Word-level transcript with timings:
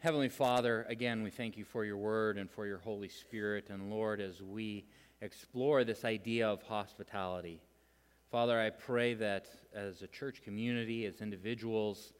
Heavenly 0.00 0.28
Father, 0.28 0.86
again, 0.88 1.24
we 1.24 1.30
thank 1.30 1.56
you 1.56 1.64
for 1.64 1.84
your 1.84 1.96
word 1.96 2.38
and 2.38 2.48
for 2.48 2.68
your 2.68 2.78
Holy 2.78 3.08
Spirit. 3.08 3.66
And 3.68 3.90
Lord, 3.90 4.20
as 4.20 4.40
we 4.40 4.84
explore 5.22 5.82
this 5.82 6.04
idea 6.04 6.48
of 6.48 6.62
hospitality, 6.62 7.60
Father, 8.30 8.60
I 8.60 8.70
pray 8.70 9.14
that 9.14 9.48
as 9.74 10.02
a 10.02 10.06
church 10.06 10.40
community, 10.44 11.04
as 11.06 11.20
individuals, 11.20 12.12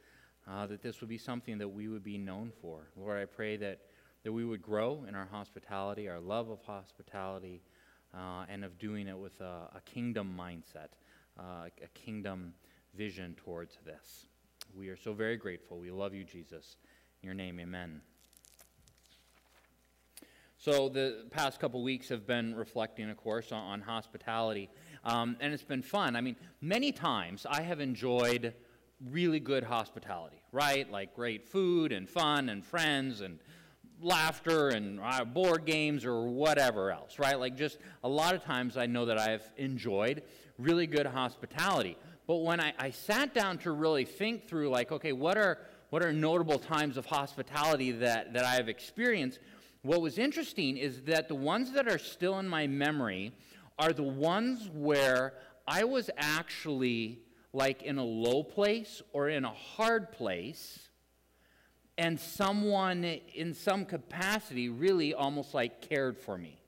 uh, 0.51 0.67
that 0.67 0.83
this 0.83 1.01
would 1.01 1.09
be 1.09 1.19
something 1.19 1.57
that 1.59 1.69
we 1.69 1.87
would 1.87 2.03
be 2.03 2.19
known 2.19 2.51
for. 2.61 2.89
Lord, 2.97 3.23
I 3.23 3.27
pray 3.27 3.57
that, 3.59 3.83
that 4.25 4.33
we 4.33 4.45
would 4.45 4.61
grow 4.61 5.05
in 5.09 5.15
our 5.15 5.27
hospitality, 5.27 6.09
our 6.09 6.19
love 6.19 6.51
of 6.51 6.61
hospitality, 6.63 7.63
uh, 8.13 8.45
and 8.49 8.65
of 8.65 8.77
doing 8.81 9.07
it 9.07 9.17
with 9.17 9.41
a, 9.41 9.71
a 9.77 9.81
kingdom 9.85 10.35
mindset, 10.37 10.89
uh, 11.39 11.69
a 11.81 11.89
kingdom 11.95 12.55
vision 12.97 13.37
towards 13.37 13.79
this. 13.87 14.27
We 14.77 14.89
are 14.89 14.97
so 14.97 15.13
very 15.13 15.37
grateful. 15.37 15.79
We 15.79 15.93
love 15.93 16.13
you, 16.13 16.25
Jesus. 16.25 16.77
Your 17.23 17.35
name, 17.35 17.59
amen. 17.59 18.01
So, 20.61 20.89
the 20.89 21.27
past 21.31 21.61
couple 21.61 21.83
weeks 21.83 22.09
have 22.09 22.27
been 22.27 22.55
reflecting, 22.55 23.11
of 23.11 23.17
course, 23.17 23.53
on, 23.53 23.63
on 23.63 23.81
hospitality. 23.81 24.69
Um, 25.05 25.37
and 25.41 25.53
it's 25.53 25.65
been 25.65 25.83
fun. 25.83 26.17
I 26.17 26.21
mean, 26.21 26.37
many 26.61 26.93
times 26.93 27.47
I 27.49 27.63
have 27.63 27.81
enjoyed 27.81 28.55
really 29.11 29.41
good 29.41 29.65
hospitality, 29.65 30.43
right? 30.53 30.91
Like 30.91 31.15
great 31.15 31.49
food 31.49 31.93
and 31.93 32.09
fun 32.09 32.49
and 32.49 32.65
friends 32.65 33.21
and 33.21 33.39
laughter 34.01 34.69
and 34.69 35.01
uh, 35.03 35.25
board 35.25 35.65
games 35.65 36.05
or 36.05 36.29
whatever 36.29 36.91
else, 36.91 37.19
right? 37.19 37.39
Like 37.39 37.57
just 37.57 37.79
a 38.05 38.09
lot 38.09 38.35
of 38.35 38.45
times 38.45 38.77
I 38.77 38.87
know 38.87 39.07
that 39.07 39.19
I've 39.19 39.49
enjoyed 39.57 40.23
really 40.59 40.87
good 40.87 41.07
hospitality. 41.07 41.97
But 42.27 42.39
when 42.43 42.61
I, 42.61 42.75
I 42.79 42.91
sat 42.91 43.33
down 43.33 43.59
to 43.59 43.71
really 43.71 44.05
think 44.05 44.49
through, 44.49 44.69
like, 44.69 44.93
okay, 44.93 45.13
what 45.13 45.39
are 45.39 45.59
what 45.91 46.03
are 46.03 46.13
notable 46.13 46.59
times 46.59 46.97
of 46.97 47.07
hospitality 47.07 47.93
that, 47.93 48.33
that 48.35 48.45
I 48.45 48.55
have 48.55 48.69
experienced, 48.69 49.39
what 49.83 50.01
was 50.01 50.19
interesting 50.19 50.77
is 50.77 51.03
that 51.03 51.29
the 51.29 51.35
ones 51.35 51.73
that 51.73 51.89
are 51.89 51.99
still 51.99 52.39
in 52.39 52.49
my 52.49 52.67
memory 52.67 53.33
are 53.79 53.93
the 53.93 54.03
ones 54.03 54.69
where 54.75 55.35
I 55.67 55.85
was 55.85 56.11
actually 56.17 57.21
like 57.53 57.83
in 57.83 57.99
a 57.99 58.05
low 58.05 58.43
place 58.43 59.03
or 59.13 59.29
in 59.29 59.45
a 59.45 59.53
hard 59.53 60.13
place, 60.13 60.79
and 61.97 62.19
someone 62.19 63.05
in 63.05 63.55
some 63.55 63.85
capacity 63.85 64.69
really 64.69 65.15
almost 65.15 65.55
like 65.55 65.89
cared 65.89 66.19
for 66.19 66.37
me 66.39 66.61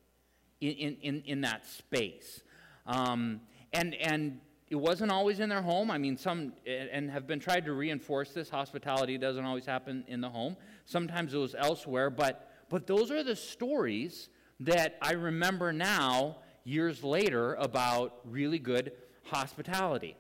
in, 0.61 0.97
in, 1.03 1.23
in 1.27 1.41
that 1.43 1.67
space. 1.67 2.43
Um, 2.87 3.41
and, 3.73 3.95
and 3.95 4.41
it 4.71 4.77
wasn't 4.77 5.11
always 5.11 5.41
in 5.41 5.49
their 5.49 5.63
home. 5.63 5.91
I 5.91 5.99
mean, 5.99 6.17
some, 6.17 6.53
and 6.65 7.11
have 7.11 7.27
been 7.27 7.41
tried 7.41 7.65
to 7.65 7.73
reinforce 7.73 8.31
this. 8.31 8.49
Hospitality 8.49 9.19
doesn't 9.19 9.45
always 9.45 9.67
happen 9.67 10.05
in 10.07 10.21
the 10.21 10.31
home. 10.31 10.57
Sometimes 10.85 11.35
it 11.35 11.39
was 11.39 11.57
elsewhere. 11.59 12.09
But, 12.09 12.49
but 12.69 12.87
those 12.87 13.11
are 13.11 13.25
the 13.25 13.35
stories 13.35 14.29
that 14.61 14.97
I 15.03 15.13
remember 15.13 15.73
now, 15.73 16.37
years 16.63 17.03
later, 17.03 17.55
about 17.55 18.21
really 18.25 18.61
good 18.61 18.93
hospitality. 19.25 20.17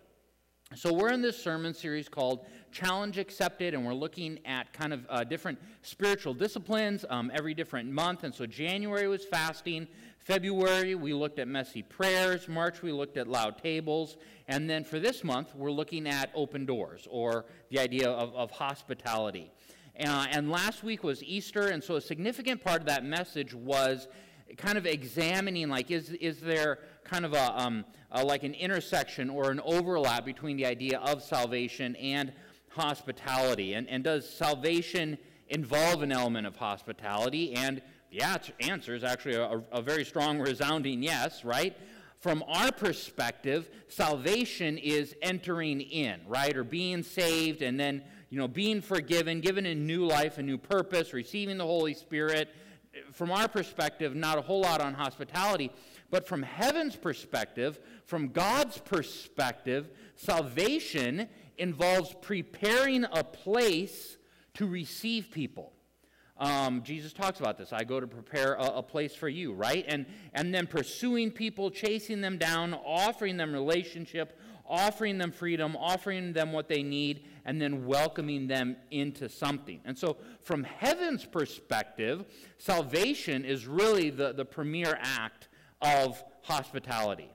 So, 0.76 0.92
we're 0.92 1.12
in 1.12 1.20
this 1.20 1.40
sermon 1.40 1.74
series 1.74 2.08
called 2.08 2.46
Challenge 2.70 3.18
Accepted, 3.18 3.74
and 3.74 3.84
we're 3.84 3.92
looking 3.92 4.38
at 4.44 4.72
kind 4.72 4.92
of 4.92 5.04
uh, 5.08 5.24
different 5.24 5.58
spiritual 5.82 6.32
disciplines 6.32 7.04
um, 7.10 7.30
every 7.34 7.54
different 7.54 7.90
month. 7.90 8.22
And 8.22 8.32
so, 8.32 8.46
January 8.46 9.08
was 9.08 9.24
fasting, 9.24 9.88
February, 10.20 10.94
we 10.94 11.14
looked 11.14 11.38
at 11.38 11.48
messy 11.48 11.82
prayers. 11.82 12.46
March, 12.46 12.82
we 12.82 12.92
looked 12.92 13.16
at 13.16 13.26
loud 13.26 13.56
tables. 13.58 14.18
And 14.48 14.68
then 14.68 14.84
for 14.84 14.98
this 14.98 15.24
month, 15.24 15.54
we're 15.54 15.72
looking 15.72 16.06
at 16.06 16.30
open 16.34 16.66
doors 16.66 17.08
or 17.10 17.46
the 17.70 17.78
idea 17.78 18.08
of, 18.08 18.34
of 18.34 18.50
hospitality. 18.50 19.50
Uh, 19.98 20.26
and 20.30 20.50
last 20.50 20.84
week 20.84 21.02
was 21.02 21.22
Easter, 21.22 21.68
and 21.68 21.82
so 21.82 21.96
a 21.96 22.00
significant 22.00 22.62
part 22.62 22.80
of 22.80 22.86
that 22.86 23.04
message 23.04 23.54
was 23.54 24.08
kind 24.56 24.76
of 24.76 24.86
examining 24.86 25.68
like 25.68 25.90
is, 25.90 26.10
is 26.10 26.40
there 26.40 26.80
kind 27.04 27.24
of 27.24 27.32
a, 27.32 27.60
um, 27.60 27.84
a, 28.12 28.24
like 28.24 28.42
an 28.42 28.54
intersection 28.54 29.30
or 29.30 29.50
an 29.50 29.60
overlap 29.60 30.24
between 30.24 30.56
the 30.56 30.66
idea 30.66 30.98
of 31.00 31.22
salvation 31.22 31.96
and 31.96 32.32
hospitality 32.68 33.74
and, 33.74 33.88
and 33.88 34.04
does 34.04 34.28
salvation 34.28 35.18
involve 35.48 36.02
an 36.02 36.12
element 36.12 36.46
of 36.46 36.56
hospitality 36.56 37.54
and 37.54 37.82
the 38.10 38.22
answer 38.60 38.94
is 38.94 39.04
actually 39.04 39.36
a, 39.36 39.62
a 39.72 39.82
very 39.82 40.04
strong, 40.04 40.38
resounding 40.38 41.02
yes, 41.02 41.44
right? 41.44 41.76
From 42.18 42.44
our 42.48 42.70
perspective, 42.70 43.70
salvation 43.88 44.76
is 44.76 45.14
entering 45.22 45.80
in, 45.80 46.20
right? 46.26 46.54
Or 46.56 46.64
being 46.64 47.02
saved 47.02 47.62
and 47.62 47.80
then, 47.80 48.02
you 48.28 48.38
know, 48.38 48.48
being 48.48 48.80
forgiven, 48.82 49.40
given 49.40 49.64
a 49.64 49.74
new 49.74 50.06
life, 50.06 50.38
a 50.38 50.42
new 50.42 50.58
purpose, 50.58 51.14
receiving 51.14 51.56
the 51.56 51.64
Holy 51.64 51.94
Spirit. 51.94 52.54
From 53.12 53.30
our 53.30 53.48
perspective, 53.48 54.14
not 54.14 54.36
a 54.36 54.42
whole 54.42 54.60
lot 54.60 54.80
on 54.80 54.92
hospitality. 54.92 55.70
But 56.10 56.26
from 56.26 56.42
heaven's 56.42 56.96
perspective, 56.96 57.78
from 58.04 58.28
God's 58.28 58.78
perspective, 58.78 59.88
salvation 60.16 61.28
involves 61.56 62.14
preparing 62.20 63.04
a 63.04 63.22
place 63.22 64.18
to 64.54 64.66
receive 64.66 65.30
people. 65.30 65.72
Um, 66.40 66.82
Jesus 66.82 67.12
talks 67.12 67.38
about 67.38 67.58
this. 67.58 67.70
I 67.70 67.84
go 67.84 68.00
to 68.00 68.06
prepare 68.06 68.54
a, 68.54 68.78
a, 68.78 68.82
place 68.82 69.14
for 69.14 69.28
you, 69.28 69.52
right? 69.52 69.84
And, 69.86 70.06
and 70.32 70.54
then 70.54 70.66
pursuing 70.66 71.30
people, 71.30 71.70
chasing 71.70 72.22
them 72.22 72.38
down, 72.38 72.72
offering 72.72 73.36
them 73.36 73.52
relationship, 73.52 74.40
offering 74.66 75.18
them 75.18 75.32
freedom, 75.32 75.76
offering 75.76 76.32
them 76.32 76.50
what 76.52 76.66
they 76.66 76.82
need, 76.82 77.26
and 77.44 77.60
then 77.60 77.84
welcoming 77.84 78.46
them 78.46 78.76
into 78.90 79.28
something. 79.28 79.80
And 79.84 79.98
so, 79.98 80.16
from 80.40 80.64
heaven's 80.64 81.26
perspective, 81.26 82.24
salvation 82.56 83.44
is 83.44 83.66
really 83.66 84.08
the, 84.08 84.32
the 84.32 84.44
premier 84.46 84.98
act 85.02 85.48
of 85.82 86.24
hospitality. 86.42 87.30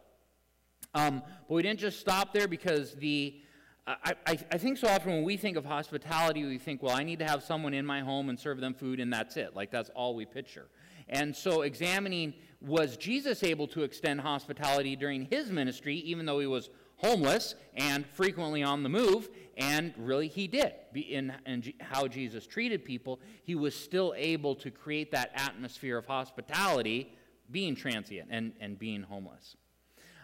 Um, 0.95 1.21
but 1.47 1.53
we 1.53 1.61
didn't 1.61 1.79
just 1.79 1.99
stop 1.99 2.33
there 2.33 2.47
because 2.47 2.95
the 2.95 3.39
I, 3.87 4.15
I, 4.25 4.57
think 4.57 4.79
so 4.79 4.87
often 4.87 5.11
when 5.11 5.23
we 5.23 5.37
think 5.37 5.57
of 5.57 5.65
hospitality, 5.65 6.43
we 6.43 6.57
think, 6.57 6.81
well, 6.81 6.95
I 6.95 7.03
need 7.03 7.19
to 7.19 7.25
have 7.25 7.43
someone 7.43 7.75
in 7.75 7.85
my 7.85 7.99
home 7.99 8.29
and 8.29 8.39
serve 8.39 8.59
them 8.59 8.73
food, 8.73 8.99
and 8.99 9.13
that's 9.13 9.37
it. 9.37 9.55
Like, 9.55 9.69
that's 9.69 9.91
all 9.91 10.15
we 10.15 10.25
picture. 10.25 10.65
And 11.07 11.35
so, 11.35 11.61
examining 11.61 12.33
was 12.61 12.97
Jesus 12.97 13.43
able 13.43 13.67
to 13.67 13.83
extend 13.83 14.21
hospitality 14.21 14.95
during 14.95 15.25
his 15.25 15.51
ministry, 15.51 15.97
even 15.97 16.25
though 16.25 16.39
he 16.39 16.47
was 16.47 16.71
homeless 16.97 17.53
and 17.75 18.07
frequently 18.07 18.63
on 18.63 18.81
the 18.81 18.89
move? 18.89 19.29
And 19.55 19.93
really, 19.97 20.29
he 20.29 20.47
did. 20.47 20.73
In, 20.95 21.31
in 21.45 21.71
how 21.79 22.07
Jesus 22.07 22.47
treated 22.47 22.83
people, 22.83 23.19
he 23.43 23.53
was 23.53 23.75
still 23.75 24.15
able 24.17 24.55
to 24.55 24.71
create 24.71 25.11
that 25.11 25.29
atmosphere 25.35 25.99
of 25.99 26.07
hospitality, 26.07 27.13
being 27.51 27.75
transient 27.75 28.29
and, 28.31 28.53
and 28.59 28.79
being 28.79 29.03
homeless. 29.03 29.57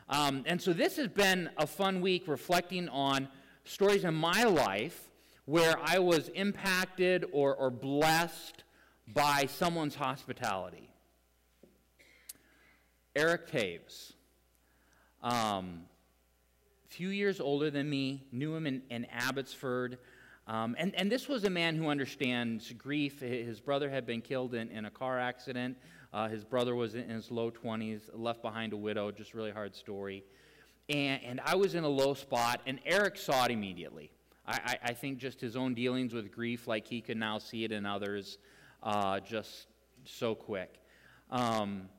Um, 0.10 0.46
and 0.48 0.60
so, 0.60 0.74
this 0.74 0.98
has 0.98 1.10
been 1.10 1.52
a 1.58 1.68
fun 1.68 2.02
week 2.02 2.28
reflecting 2.28 2.90
on 2.90 3.28
stories 3.64 4.04
in 4.04 4.14
my 4.14 4.44
life 4.44 5.10
where 5.46 5.76
I 5.84 6.00
was 6.00 6.30
impacted 6.30 7.26
or, 7.32 7.56
or 7.56 7.70
blessed 7.70 8.64
by 9.08 9.48
someone's 9.48 9.96
hospitality. 9.96 10.90
Eric 13.16 13.52
Taves, 13.52 14.14
um, 15.22 15.82
few 16.88 17.10
years 17.10 17.42
older 17.42 17.70
than 17.70 17.90
me, 17.90 18.24
knew 18.32 18.56
him 18.56 18.66
in, 18.66 18.82
in 18.90 19.06
Abbotsford. 19.06 19.98
Um, 20.48 20.76
and, 20.80 20.96
and 20.96 21.12
this 21.12 21.28
was 21.28 21.44
a 21.44 21.50
man 21.50 21.76
who 21.76 21.90
understands 21.90 22.72
grief. 22.74 23.20
His 23.20 23.60
brother 23.60 23.90
had 23.90 24.06
been 24.06 24.22
killed 24.22 24.54
in, 24.54 24.70
in 24.70 24.86
a 24.86 24.92
car 24.92 25.20
accident. 25.20 25.78
Uh, 26.14 26.30
his 26.30 26.44
brother 26.44 26.76
was 26.76 26.96
in 26.96 27.10
his 27.10 27.32
low 27.32 27.52
20s, 27.52 28.02
left 28.14 28.42
behind 28.42 28.74
a 28.74 28.78
widow, 28.78 29.12
just 29.12 29.34
really 29.34 29.52
hard 29.52 29.76
story 29.76 30.24
and, 30.90 31.24
and 31.24 31.42
I 31.46 31.56
was 31.56 31.76
in 31.76 31.84
a 31.84 31.90
low 31.90 32.14
spot, 32.14 32.62
and 32.66 32.80
Eric 32.86 33.18
saw 33.18 33.46
it 33.46 33.52
immediately. 33.52 34.12
I, 34.46 34.60
I, 34.66 34.90
I, 34.90 34.94
think 34.94 35.20
just 35.20 35.40
his 35.40 35.56
own 35.56 35.74
dealings 35.74 36.14
with 36.14 36.32
grief, 36.32 36.68
like 36.68 36.88
he 36.88 37.02
could 37.02 37.18
now 37.18 37.38
see 37.38 37.64
it 37.64 37.72
in 37.72 37.86
others, 37.86 38.40
uh, 38.84 39.20
just 39.20 39.68
so 40.04 40.36
quick. 40.36 40.80
Um, 41.30 41.90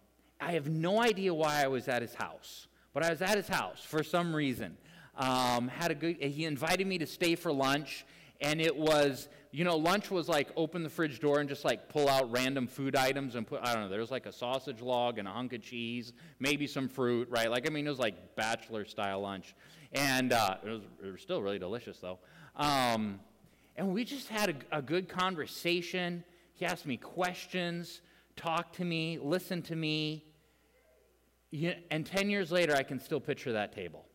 I 0.41 0.53
have 0.53 0.69
no 0.69 1.01
idea 1.01 1.33
why 1.33 1.63
I 1.63 1.69
was 1.69 1.89
at 1.89 2.03
his 2.03 2.15
house, 2.15 2.67
but 2.93 3.05
I 3.05 3.11
was 3.11 3.23
at 3.23 3.37
his 3.37 3.49
house 3.49 3.83
for 3.85 4.03
some 4.03 4.35
reason. 4.35 4.77
Um, 5.17 5.69
had 5.69 5.91
a 5.91 5.95
good. 5.95 6.17
He 6.17 6.45
invited 6.45 6.87
me 6.87 6.99
to 6.99 7.07
stay 7.07 7.35
for 7.35 7.53
lunch, 7.53 8.05
And 8.43 8.61
it 8.61 8.77
was, 8.77 9.29
you 9.53 9.65
know, 9.65 9.77
lunch 9.77 10.11
was 10.11 10.29
like 10.29 10.49
open 10.57 10.83
the 10.83 10.91
fridge 10.91 11.21
door 11.21 11.39
and 11.39 11.49
just 11.49 11.65
like 11.65 11.89
pull 11.89 12.09
out 12.09 12.31
random 12.33 12.67
food 12.67 12.97
items 12.97 13.37
and 13.37 13.47
put, 13.47 13.61
I 13.63 13.73
don't 13.73 13.85
know, 13.85 13.89
there 13.89 14.01
was 14.01 14.11
like 14.11 14.27
a 14.27 14.33
sausage 14.33 14.81
log 14.81 15.19
and 15.19 15.29
a 15.29 15.31
hunk 15.31 15.53
of 15.53 15.63
cheese, 15.63 16.13
maybe 16.41 16.67
some 16.67 16.89
fruit, 16.89 17.29
right? 17.31 17.49
Like, 17.49 17.69
I 17.69 17.71
mean, 17.71 17.87
it 17.87 17.91
was 17.91 18.01
like 18.01 18.35
bachelor 18.35 18.85
style 18.85 19.21
lunch. 19.21 19.55
And 19.93 20.33
uh, 20.33 20.57
it, 20.65 20.71
was, 20.71 20.83
it 21.05 21.13
was 21.13 21.21
still 21.23 21.41
really 21.41 21.61
delicious, 21.61 21.99
though. 21.99 22.19
Um, 22.57 23.21
and 23.77 23.93
we 23.95 24.05
just 24.05 24.29
had 24.29 24.65
a, 24.73 24.79
a 24.79 24.83
good 24.83 25.09
conversation. 25.09 26.25
He 26.55 26.65
asked 26.65 26.85
me 26.85 26.97
questions, 26.97 28.03
talked 28.37 28.77
to 28.77 28.85
me, 28.85 29.19
listened 29.23 29.67
to 29.67 29.77
me. 29.77 30.25
And 31.91 32.05
10 32.05 32.29
years 32.29 32.51
later, 32.51 32.75
I 32.75 32.83
can 32.83 32.99
still 32.99 33.21
picture 33.21 33.53
that 33.53 33.73
table. 33.73 34.07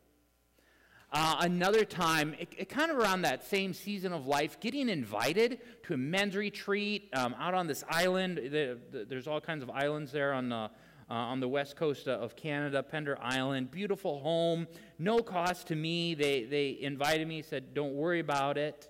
Uh, 1.10 1.38
another 1.40 1.86
time, 1.86 2.36
it, 2.38 2.50
it, 2.58 2.70
kind 2.70 2.92
of 2.92 2.98
around 2.98 3.22
that 3.22 3.46
same 3.46 3.74
season 3.74 4.12
of 4.12 4.28
life, 4.28 4.60
getting 4.60 4.90
invited 4.90 5.60
to 5.84 5.94
a 5.94 5.98
men's 5.98 6.36
retreat 6.36 7.10
um, 7.14 7.34
out 7.40 7.54
on 7.54 7.66
this 7.66 7.82
island. 7.90 8.38
The, 8.38 8.78
the, 8.92 9.06
there's 9.06 9.26
all 9.26 9.40
kinds 9.40 9.64
of 9.64 9.70
islands 9.70 10.12
there 10.12 10.34
on 10.34 10.50
the, 10.50 10.56
uh, 10.56 10.70
on 11.14 11.40
the 11.40 11.48
west 11.48 11.78
coast 11.78 12.10
of 12.10 12.36
Canada, 12.36 12.84
Pender 12.84 13.18
Island. 13.22 13.72
Beautiful 13.72 14.20
home, 14.20 14.68
no 15.00 15.20
cost 15.20 15.68
to 15.68 15.76
me. 15.76 16.14
They, 16.14 16.44
they 16.44 16.78
invited 16.82 17.26
me, 17.26 17.42
said, 17.42 17.74
Don't 17.74 17.94
worry 17.94 18.20
about 18.20 18.58
it. 18.58 18.90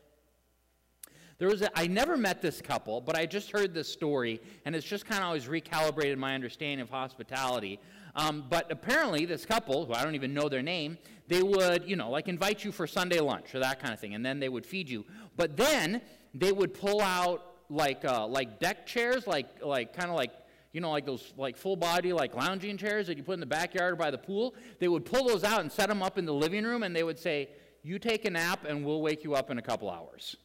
There 1.37 1.49
was 1.49 1.61
a, 1.61 1.77
I 1.77 1.85
never 1.85 2.17
met 2.17 2.41
this 2.41 2.63
couple, 2.63 2.99
but 2.99 3.15
I 3.15 3.27
just 3.27 3.51
heard 3.51 3.75
this 3.75 3.87
story, 3.87 4.41
and 4.65 4.75
it's 4.75 4.87
just 4.87 5.05
kind 5.05 5.21
of 5.21 5.27
always 5.27 5.45
recalibrated 5.45 6.17
my 6.17 6.33
understanding 6.33 6.79
of 6.79 6.89
hospitality. 6.89 7.79
Um, 8.17 8.45
but 8.49 8.71
apparently, 8.71 9.25
this 9.25 9.45
couple, 9.45 9.85
who 9.85 9.93
I 9.93 10.03
don't 10.03 10.15
even 10.15 10.33
know 10.33 10.49
their 10.49 10.63
name, 10.63 10.97
they 11.27 11.43
would, 11.43 11.87
you 11.87 11.95
know, 11.95 12.09
like 12.09 12.27
invite 12.27 12.65
you 12.65 12.71
for 12.71 12.87
Sunday 12.87 13.19
lunch 13.19 13.53
or 13.53 13.59
that 13.59 13.79
kind 13.79 13.93
of 13.93 13.99
thing, 13.99 14.15
and 14.15 14.25
then 14.25 14.39
they 14.39 14.49
would 14.49 14.65
feed 14.65 14.89
you. 14.89 15.05
But 15.35 15.55
then 15.55 16.01
they 16.33 16.51
would 16.51 16.73
pull 16.73 16.99
out 16.99 17.45
like 17.69 18.03
uh, 18.03 18.25
like 18.25 18.59
deck 18.59 18.87
chairs, 18.87 19.27
like 19.27 19.63
like 19.63 19.95
kind 19.95 20.09
of 20.09 20.15
like 20.15 20.31
you 20.73 20.81
know, 20.81 20.89
like 20.89 21.05
those 21.05 21.31
like 21.37 21.55
full 21.55 21.75
body 21.75 22.11
like 22.11 22.35
lounging 22.35 22.75
chairs 22.75 23.05
that 23.05 23.17
you 23.17 23.23
put 23.23 23.33
in 23.33 23.39
the 23.39 23.45
backyard 23.45 23.93
or 23.93 23.95
by 23.95 24.09
the 24.09 24.17
pool. 24.17 24.55
They 24.79 24.87
would 24.87 25.05
pull 25.05 25.27
those 25.27 25.43
out 25.43 25.61
and 25.61 25.71
set 25.71 25.87
them 25.87 26.01
up 26.01 26.17
in 26.17 26.25
the 26.25 26.33
living 26.33 26.63
room, 26.63 26.81
and 26.81 26.95
they 26.95 27.03
would 27.03 27.19
say, 27.19 27.49
"You 27.83 27.99
take 27.99 28.25
a 28.25 28.31
nap, 28.31 28.65
and 28.67 28.83
we'll 28.83 29.01
wake 29.01 29.23
you 29.23 29.35
up 29.35 29.51
in 29.51 29.59
a 29.59 29.61
couple 29.61 29.91
hours." 29.91 30.35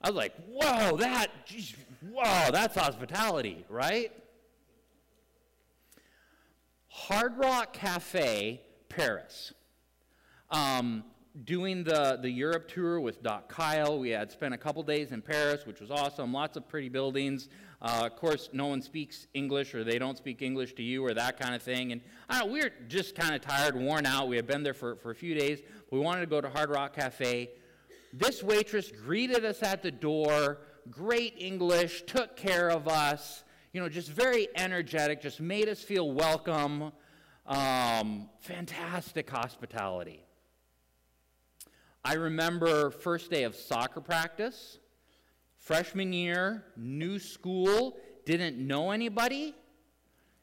I 0.00 0.08
was 0.08 0.16
like, 0.16 0.34
"Whoa, 0.46 0.96
that, 0.98 1.46
geez, 1.46 1.74
whoa, 2.12 2.50
that's 2.52 2.76
hospitality, 2.76 3.64
right?" 3.68 4.12
Hard 6.96 7.36
Rock 7.36 7.72
Cafe, 7.72 8.60
Paris. 8.88 9.52
Um, 10.52 11.02
doing 11.44 11.82
the, 11.82 12.20
the 12.22 12.30
Europe 12.30 12.68
tour 12.68 13.00
with 13.00 13.20
Doc 13.20 13.48
Kyle. 13.48 13.98
We 13.98 14.10
had 14.10 14.30
spent 14.30 14.54
a 14.54 14.56
couple 14.56 14.80
days 14.84 15.10
in 15.10 15.20
Paris, 15.20 15.66
which 15.66 15.80
was 15.80 15.90
awesome. 15.90 16.32
Lots 16.32 16.56
of 16.56 16.68
pretty 16.68 16.88
buildings. 16.88 17.48
Uh, 17.82 18.02
of 18.06 18.14
course, 18.14 18.48
no 18.52 18.68
one 18.68 18.80
speaks 18.80 19.26
English 19.34 19.74
or 19.74 19.82
they 19.82 19.98
don't 19.98 20.16
speak 20.16 20.40
English 20.40 20.74
to 20.74 20.84
you 20.84 21.04
or 21.04 21.12
that 21.14 21.38
kind 21.38 21.52
of 21.52 21.62
thing. 21.62 21.90
And 21.90 22.00
we 22.48 22.60
were 22.60 22.70
just 22.86 23.16
kind 23.16 23.34
of 23.34 23.40
tired, 23.40 23.74
worn 23.74 24.06
out. 24.06 24.28
We 24.28 24.36
had 24.36 24.46
been 24.46 24.62
there 24.62 24.72
for, 24.72 24.94
for 24.94 25.10
a 25.10 25.16
few 25.16 25.34
days. 25.34 25.62
We 25.90 25.98
wanted 25.98 26.20
to 26.20 26.28
go 26.28 26.40
to 26.40 26.48
Hard 26.48 26.70
Rock 26.70 26.94
Cafe. 26.94 27.50
This 28.12 28.40
waitress 28.40 28.92
greeted 28.92 29.44
us 29.44 29.64
at 29.64 29.82
the 29.82 29.90
door, 29.90 30.58
great 30.92 31.34
English, 31.38 32.04
took 32.06 32.36
care 32.36 32.70
of 32.70 32.86
us 32.86 33.42
you 33.74 33.80
know, 33.80 33.88
just 33.88 34.08
very 34.08 34.46
energetic, 34.54 35.20
just 35.20 35.40
made 35.40 35.68
us 35.68 35.82
feel 35.82 36.12
welcome. 36.12 36.92
Um, 37.44 38.30
fantastic 38.38 39.28
hospitality. 39.28 40.22
I 42.04 42.14
remember 42.14 42.90
first 42.90 43.32
day 43.32 43.42
of 43.42 43.56
soccer 43.56 44.00
practice, 44.00 44.78
freshman 45.58 46.12
year, 46.12 46.62
new 46.76 47.18
school, 47.18 47.96
didn't 48.24 48.64
know 48.64 48.92
anybody, 48.92 49.56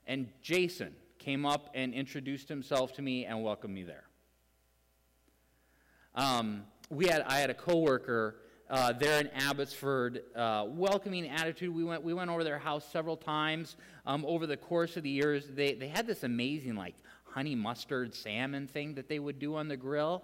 and 0.05 0.27
Jason 0.41 0.93
came 1.17 1.45
up 1.45 1.69
and 1.73 1.93
introduced 1.93 2.49
himself 2.49 2.91
to 2.95 3.01
me 3.01 3.23
and 3.23 3.41
welcomed 3.41 3.73
me 3.73 3.83
there. 3.83 4.03
Um, 6.15 6.65
we 6.89 7.07
had, 7.07 7.21
I 7.21 7.37
had 7.37 7.49
a 7.49 7.53
coworker 7.53 8.41
uh, 8.71 8.94
there 8.94 9.19
in 9.19 9.27
Abbotsford, 9.35 10.21
uh, 10.33 10.65
welcoming 10.65 11.27
attitude. 11.27 11.75
We 11.75 11.83
went, 11.83 12.03
we 12.03 12.13
went 12.13 12.31
over 12.31 12.45
their 12.45 12.57
house 12.57 12.85
several 12.89 13.18
times 13.18 13.75
um, 14.06 14.25
over 14.25 14.47
the 14.47 14.56
course 14.56 14.95
of 14.95 15.03
the 15.03 15.09
years. 15.09 15.45
They, 15.53 15.73
they 15.73 15.89
had 15.89 16.07
this 16.07 16.23
amazing, 16.23 16.75
like, 16.75 16.95
honey 17.25 17.53
mustard 17.53 18.15
salmon 18.15 18.68
thing 18.68 18.95
that 18.95 19.09
they 19.09 19.19
would 19.19 19.39
do 19.39 19.56
on 19.56 19.68
the 19.68 19.75
grill. 19.75 20.23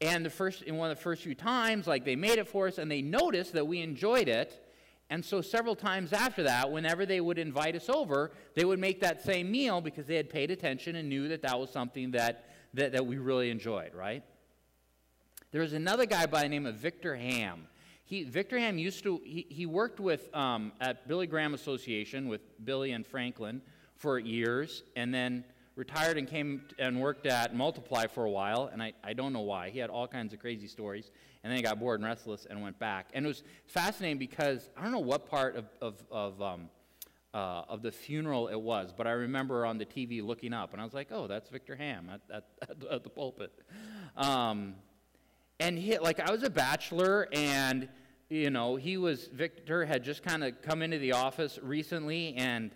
And 0.00 0.24
the 0.24 0.30
first, 0.30 0.62
in 0.62 0.76
one 0.76 0.90
of 0.90 0.96
the 0.96 1.02
first 1.02 1.22
few 1.22 1.34
times, 1.34 1.86
like, 1.86 2.06
they 2.06 2.16
made 2.16 2.38
it 2.38 2.48
for 2.48 2.66
us 2.66 2.78
and 2.78 2.90
they 2.90 3.02
noticed 3.02 3.52
that 3.52 3.66
we 3.66 3.82
enjoyed 3.82 4.28
it. 4.28 4.66
And 5.10 5.22
so, 5.22 5.42
several 5.42 5.76
times 5.76 6.14
after 6.14 6.44
that, 6.44 6.70
whenever 6.70 7.04
they 7.04 7.20
would 7.20 7.38
invite 7.38 7.76
us 7.76 7.90
over, 7.90 8.30
they 8.54 8.64
would 8.64 8.78
make 8.78 9.00
that 9.00 9.22
same 9.22 9.50
meal 9.50 9.82
because 9.82 10.06
they 10.06 10.14
had 10.14 10.30
paid 10.30 10.50
attention 10.50 10.96
and 10.96 11.10
knew 11.10 11.28
that 11.28 11.42
that 11.42 11.58
was 11.58 11.68
something 11.68 12.12
that, 12.12 12.48
that, 12.72 12.92
that 12.92 13.04
we 13.04 13.18
really 13.18 13.50
enjoyed, 13.50 13.92
right? 13.94 14.22
There 15.52 15.62
was 15.62 15.72
another 15.72 16.06
guy 16.06 16.26
by 16.26 16.42
the 16.42 16.48
name 16.48 16.64
of 16.64 16.76
Victor 16.76 17.16
Ham. 17.16 17.66
He, 18.04 18.22
Victor 18.22 18.56
Ham 18.56 18.78
used 18.78 19.02
to, 19.02 19.20
he, 19.24 19.46
he 19.48 19.66
worked 19.66 19.98
with, 19.98 20.32
um, 20.34 20.70
at 20.80 21.08
Billy 21.08 21.26
Graham 21.26 21.54
Association 21.54 22.28
with 22.28 22.40
Billy 22.64 22.92
and 22.92 23.04
Franklin 23.04 23.60
for 23.96 24.18
years, 24.18 24.84
and 24.94 25.12
then 25.12 25.44
retired 25.74 26.18
and 26.18 26.28
came 26.28 26.62
and 26.78 27.00
worked 27.00 27.26
at 27.26 27.54
Multiply 27.54 28.06
for 28.06 28.24
a 28.24 28.30
while, 28.30 28.70
and 28.72 28.80
I, 28.80 28.92
I 29.02 29.12
don't 29.12 29.32
know 29.32 29.40
why. 29.40 29.70
He 29.70 29.80
had 29.80 29.90
all 29.90 30.06
kinds 30.06 30.32
of 30.32 30.38
crazy 30.38 30.68
stories, 30.68 31.10
and 31.42 31.50
then 31.50 31.56
he 31.56 31.62
got 31.64 31.80
bored 31.80 31.98
and 31.98 32.08
restless 32.08 32.46
and 32.48 32.62
went 32.62 32.78
back. 32.78 33.10
And 33.12 33.24
it 33.24 33.28
was 33.28 33.42
fascinating 33.66 34.18
because 34.18 34.70
I 34.76 34.82
don't 34.82 34.92
know 34.92 35.00
what 35.00 35.28
part 35.28 35.56
of, 35.56 35.64
of, 35.80 36.04
of, 36.12 36.40
um, 36.40 36.68
uh, 37.34 37.62
of 37.68 37.82
the 37.82 37.90
funeral 37.90 38.46
it 38.46 38.60
was, 38.60 38.92
but 38.96 39.08
I 39.08 39.12
remember 39.12 39.66
on 39.66 39.78
the 39.78 39.86
TV 39.86 40.22
looking 40.22 40.52
up, 40.52 40.72
and 40.72 40.80
I 40.80 40.84
was 40.84 40.94
like, 40.94 41.08
oh, 41.10 41.26
that's 41.26 41.48
Victor 41.50 41.74
Ham 41.74 42.08
at, 42.12 42.20
at, 42.32 42.76
at 42.90 43.02
the 43.02 43.10
pulpit. 43.10 43.52
Um, 44.16 44.74
and 45.60 46.00
like 46.00 46.18
I 46.18 46.32
was 46.32 46.42
a 46.42 46.50
bachelor, 46.50 47.28
and 47.32 47.88
you 48.30 48.50
know, 48.50 48.76
he 48.76 48.96
was 48.96 49.26
Victor 49.26 49.84
had 49.84 50.02
just 50.02 50.22
kind 50.22 50.42
of 50.42 50.60
come 50.62 50.82
into 50.82 50.98
the 50.98 51.12
office 51.12 51.58
recently 51.62 52.34
and 52.36 52.70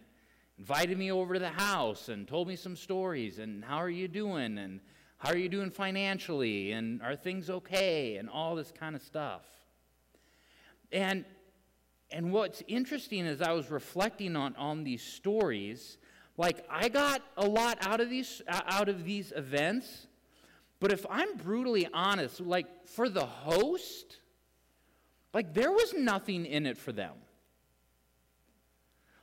invited 0.58 0.98
me 0.98 1.10
over 1.10 1.34
to 1.34 1.40
the 1.40 1.48
house 1.48 2.08
and 2.08 2.28
told 2.28 2.46
me 2.46 2.54
some 2.54 2.76
stories 2.76 3.38
and 3.38 3.64
how 3.64 3.78
are 3.78 3.90
you 3.90 4.06
doing 4.06 4.58
and 4.58 4.80
how 5.18 5.30
are 5.30 5.36
you 5.36 5.48
doing 5.48 5.70
financially 5.70 6.72
and 6.72 7.02
are 7.02 7.16
things 7.16 7.50
okay 7.50 8.16
and 8.16 8.28
all 8.28 8.54
this 8.54 8.70
kind 8.70 8.94
of 8.94 9.02
stuff. 9.02 9.42
And 10.92 11.24
and 12.10 12.32
what's 12.32 12.62
interesting 12.68 13.24
is 13.24 13.40
I 13.40 13.52
was 13.52 13.70
reflecting 13.70 14.36
on 14.36 14.54
on 14.56 14.84
these 14.84 15.02
stories, 15.02 15.96
like 16.36 16.66
I 16.68 16.90
got 16.90 17.22
a 17.38 17.46
lot 17.46 17.78
out 17.80 18.02
of 18.02 18.10
these 18.10 18.42
out 18.46 18.90
of 18.90 19.04
these 19.04 19.32
events 19.34 20.06
but 20.84 20.92
if 20.92 21.06
I'm 21.08 21.38
brutally 21.38 21.88
honest, 21.94 22.42
like 22.42 22.66
for 22.86 23.08
the 23.08 23.24
host, 23.24 24.18
like 25.32 25.54
there 25.54 25.72
was 25.72 25.94
nothing 25.94 26.44
in 26.44 26.66
it 26.66 26.76
for 26.76 26.92
them. 26.92 27.14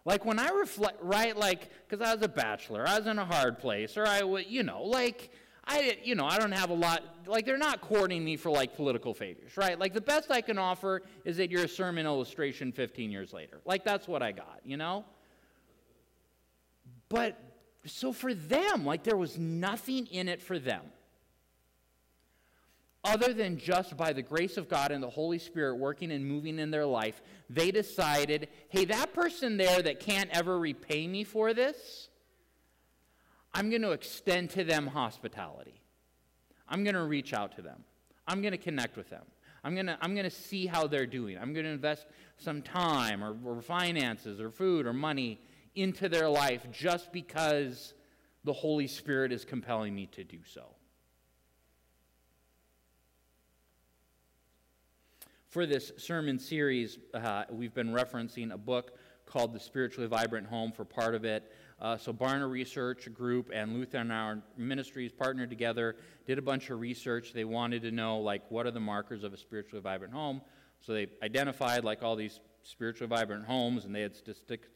Like 0.04 0.26
when 0.26 0.40
I 0.40 0.50
reflect, 0.50 0.98
right, 1.04 1.38
like, 1.38 1.70
because 1.88 2.04
I 2.04 2.16
was 2.16 2.24
a 2.24 2.28
bachelor, 2.28 2.84
I 2.88 2.98
was 2.98 3.06
in 3.06 3.20
a 3.20 3.26
hard 3.26 3.60
place, 3.60 3.96
or 3.96 4.08
I 4.08 4.24
would, 4.24 4.48
you 4.48 4.64
know, 4.64 4.82
like, 4.82 5.30
I, 5.64 6.00
you 6.04 6.16
know, 6.16 6.26
I 6.26 6.40
don't 6.40 6.52
have 6.52 6.72
a 6.72 6.74
lot, 6.74 7.04
like, 7.28 7.46
they're 7.46 7.60
not 7.60 7.80
courting 7.80 8.26
me 8.26 8.38
for, 8.38 8.50
like, 8.50 8.76
political 8.76 9.14
favors, 9.14 9.56
right? 9.56 9.78
Like, 9.78 9.94
the 9.94 10.02
best 10.02 10.32
I 10.32 10.42
can 10.42 10.58
offer 10.58 11.04
is 11.26 11.38
that 11.38 11.52
you're 11.52 11.66
a 11.66 11.70
sermon 11.70 12.08
illustration 12.08 12.72
15 12.72 13.12
years 13.12 13.34
later. 13.34 13.62
Like, 13.66 13.84
that's 13.84 14.08
what 14.08 14.24
I 14.24 14.32
got, 14.32 14.62
you 14.66 14.78
know? 14.78 15.06
But, 17.08 17.40
so 17.86 18.12
for 18.12 18.34
them, 18.34 18.84
like, 18.84 19.04
there 19.04 19.16
was 19.16 19.38
nothing 19.38 20.08
in 20.08 20.28
it 20.28 20.42
for 20.42 20.58
them 20.58 20.82
other 23.04 23.34
than 23.34 23.58
just 23.58 23.98
by 23.98 24.14
the 24.14 24.22
grace 24.22 24.58
of 24.58 24.70
God 24.70 24.92
and 24.92 25.02
the 25.02 25.10
Holy 25.10 25.40
Spirit 25.40 25.78
working 25.78 26.12
and 26.12 26.26
moving 26.26 26.60
in 26.60 26.70
their 26.70 26.86
life, 26.86 27.22
they 27.50 27.72
decided, 27.72 28.48
hey, 28.70 28.86
that 28.86 29.14
person 29.14 29.58
there 29.58 29.82
that 29.82 30.00
can't 30.00 30.30
ever 30.32 30.60
repay 30.60 31.08
me 31.08 31.24
for 31.24 31.54
this, 31.54 32.10
I'm 33.54 33.70
going 33.70 33.82
to 33.82 33.92
extend 33.92 34.52
to 34.52 34.64
them 34.64 34.88
hospitality. 34.88 35.82
I'm 36.70 36.84
going 36.84 36.96
to 36.96 37.04
reach 37.04 37.34
out 37.34 37.56
to 37.56 37.62
them. 37.62 37.84
I'm 38.28 38.42
going 38.42 38.54
to 38.54 38.58
connect 38.58 38.96
with 38.96 39.10
them. 39.10 39.24
I'm 39.64 39.74
going 39.74 39.88
to, 39.88 39.98
I'm 40.02 40.14
going 40.14 40.30
to 40.30 40.36
see 40.36 40.68
how 40.68 40.88
they're 40.88 41.06
doing. 41.06 41.38
I'm 41.38 41.54
going 41.54 41.66
to 41.66 41.72
invest 41.72 42.06
some 42.38 42.62
time 42.62 43.24
or, 43.24 43.36
or 43.44 43.62
finances 43.62 44.40
or 44.40 44.50
food 44.50 44.86
or 44.86 44.94
money 44.94 45.42
into 45.76 46.08
their 46.08 46.30
life 46.30 46.66
just 46.72 47.12
because 47.12 47.94
the 48.44 48.54
Holy 48.54 48.88
Spirit 48.88 49.32
is 49.32 49.44
compelling 49.46 49.94
me 49.94 50.08
to 50.08 50.24
do 50.24 50.40
so. 50.46 50.76
For 55.52 55.66
this 55.66 55.92
sermon 55.98 56.40
series, 56.40 56.98
uh, 57.14 57.44
we've 57.52 57.74
been 57.74 57.92
referencing 57.92 58.54
a 58.54 58.58
book 58.58 58.98
called 59.26 59.54
the 59.54 59.60
Spiritually 59.60 60.08
Vibrant 60.08 60.48
Home 60.48 60.72
for 60.72 60.86
part 60.86 61.14
of 61.14 61.26
it. 61.26 61.52
Uh, 61.78 61.98
so 61.98 62.14
Barna 62.14 62.50
Research 62.50 63.14
Group 63.14 63.52
and 63.54 63.74
Lutheran 63.74 64.12
Hour 64.12 64.42
Ministries 64.56 65.12
partnered 65.12 65.50
together, 65.50 65.98
did 66.26 66.38
a 66.38 66.42
bunch 66.42 66.70
of 66.70 66.80
research. 66.80 67.34
They 67.34 67.44
wanted 67.44 67.82
to 67.82 67.92
know, 67.92 68.20
like, 68.20 68.50
what 68.50 68.66
are 68.66 68.72
the 68.72 68.80
markers 68.80 69.26
of 69.26 69.34
a 69.34 69.38
spiritually 69.38 69.82
vibrant 69.82 70.14
home? 70.14 70.42
So 70.80 70.94
they 70.94 71.08
identified, 71.22 71.84
like, 71.84 72.02
all 72.02 72.16
these 72.16 72.40
spiritually 72.64 73.10
vibrant 73.10 73.46
homes, 73.46 73.84
and 73.84 73.94
they 73.94 74.02
had 74.02 74.16
statistic, 74.16 74.68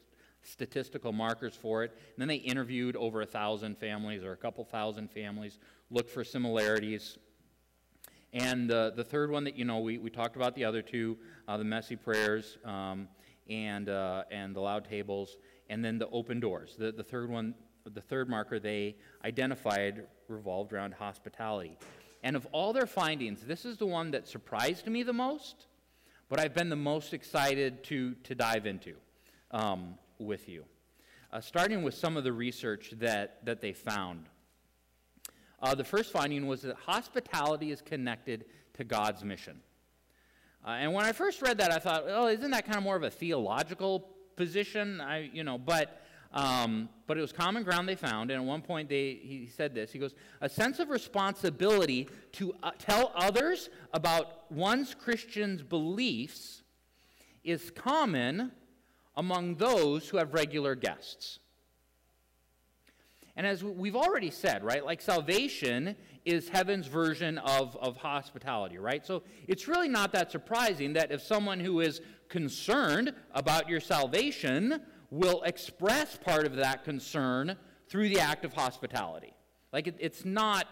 statistical 0.42 1.12
markers 1.12 1.54
for 1.54 1.84
it. 1.84 1.92
And 1.92 2.18
then 2.18 2.28
they 2.28 2.36
interviewed 2.36 2.96
over 2.96 3.22
a 3.22 3.26
thousand 3.26 3.78
families 3.78 4.22
or 4.22 4.32
a 4.32 4.36
couple 4.36 4.62
thousand 4.66 5.10
families, 5.10 5.58
looked 5.90 6.10
for 6.10 6.22
similarities. 6.22 7.16
And 8.36 8.70
uh, 8.70 8.90
the 8.90 9.02
third 9.02 9.30
one 9.30 9.44
that, 9.44 9.56
you 9.56 9.64
know, 9.64 9.78
we, 9.78 9.96
we 9.96 10.10
talked 10.10 10.36
about 10.36 10.54
the 10.54 10.66
other 10.66 10.82
two, 10.82 11.16
uh, 11.48 11.56
the 11.56 11.64
messy 11.64 11.96
prayers 11.96 12.58
um, 12.66 13.08
and, 13.48 13.88
uh, 13.88 14.24
and 14.30 14.54
the 14.54 14.60
loud 14.60 14.86
tables 14.86 15.38
and 15.70 15.82
then 15.82 15.98
the 15.98 16.08
open 16.10 16.38
doors. 16.38 16.76
The, 16.78 16.92
the 16.92 17.02
third 17.02 17.30
one, 17.30 17.54
the 17.86 18.02
third 18.02 18.28
marker 18.28 18.58
they 18.58 18.96
identified 19.24 20.02
revolved 20.28 20.74
around 20.74 20.92
hospitality. 20.92 21.78
And 22.22 22.36
of 22.36 22.46
all 22.52 22.74
their 22.74 22.84
findings, 22.84 23.40
this 23.40 23.64
is 23.64 23.78
the 23.78 23.86
one 23.86 24.10
that 24.10 24.28
surprised 24.28 24.86
me 24.86 25.02
the 25.02 25.14
most, 25.14 25.66
but 26.28 26.38
I've 26.38 26.54
been 26.54 26.68
the 26.68 26.76
most 26.76 27.14
excited 27.14 27.84
to, 27.84 28.16
to 28.24 28.34
dive 28.34 28.66
into 28.66 28.96
um, 29.50 29.94
with 30.18 30.46
you. 30.46 30.66
Uh, 31.32 31.40
starting 31.40 31.82
with 31.82 31.94
some 31.94 32.18
of 32.18 32.24
the 32.24 32.34
research 32.34 32.92
that, 32.98 33.42
that 33.46 33.62
they 33.62 33.72
found. 33.72 34.26
Uh, 35.66 35.74
the 35.74 35.84
first 35.84 36.12
finding 36.12 36.46
was 36.46 36.62
that 36.62 36.76
hospitality 36.76 37.72
is 37.72 37.82
connected 37.82 38.44
to 38.74 38.84
God's 38.84 39.24
mission. 39.24 39.60
Uh, 40.64 40.70
and 40.70 40.92
when 40.92 41.04
I 41.04 41.12
first 41.12 41.42
read 41.42 41.58
that, 41.58 41.72
I 41.72 41.78
thought, 41.78 42.04
oh, 42.06 42.28
isn't 42.28 42.52
that 42.52 42.64
kind 42.64 42.76
of 42.76 42.84
more 42.84 42.94
of 42.94 43.02
a 43.02 43.10
theological 43.10 44.08
position. 44.36 45.00
I, 45.00 45.30
you 45.32 45.42
know, 45.42 45.58
but 45.58 46.02
um, 46.32 46.88
but 47.06 47.16
it 47.16 47.20
was 47.20 47.32
common 47.32 47.62
ground 47.62 47.88
they 47.88 47.96
found. 47.96 48.30
And 48.30 48.40
at 48.40 48.46
one 48.46 48.60
point, 48.60 48.88
they, 48.88 49.18
he 49.22 49.48
said 49.52 49.74
this. 49.74 49.90
He 49.90 49.98
goes, 49.98 50.14
"A 50.40 50.48
sense 50.48 50.78
of 50.78 50.90
responsibility 50.90 52.08
to 52.32 52.54
uh, 52.62 52.72
tell 52.78 53.12
others 53.16 53.70
about 53.92 54.50
one's 54.52 54.94
Christian's 54.94 55.62
beliefs 55.62 56.62
is 57.42 57.70
common 57.70 58.52
among 59.16 59.56
those 59.56 60.08
who 60.08 60.18
have 60.18 60.34
regular 60.34 60.74
guests." 60.74 61.40
And 63.36 63.46
as 63.46 63.62
we've 63.62 63.96
already 63.96 64.30
said, 64.30 64.64
right, 64.64 64.84
like 64.84 65.02
salvation 65.02 65.94
is 66.24 66.48
heaven's 66.48 66.86
version 66.86 67.36
of, 67.38 67.76
of 67.76 67.98
hospitality, 67.98 68.78
right? 68.78 69.04
So 69.04 69.22
it's 69.46 69.68
really 69.68 69.88
not 69.88 70.12
that 70.12 70.32
surprising 70.32 70.94
that 70.94 71.12
if 71.12 71.22
someone 71.22 71.60
who 71.60 71.80
is 71.80 72.00
concerned 72.28 73.12
about 73.32 73.68
your 73.68 73.80
salvation 73.80 74.80
will 75.10 75.42
express 75.42 76.16
part 76.16 76.46
of 76.46 76.56
that 76.56 76.82
concern 76.82 77.56
through 77.88 78.08
the 78.08 78.20
act 78.20 78.44
of 78.44 78.54
hospitality. 78.54 79.34
Like 79.70 79.86
it, 79.86 79.96
it's 79.98 80.24
not, 80.24 80.66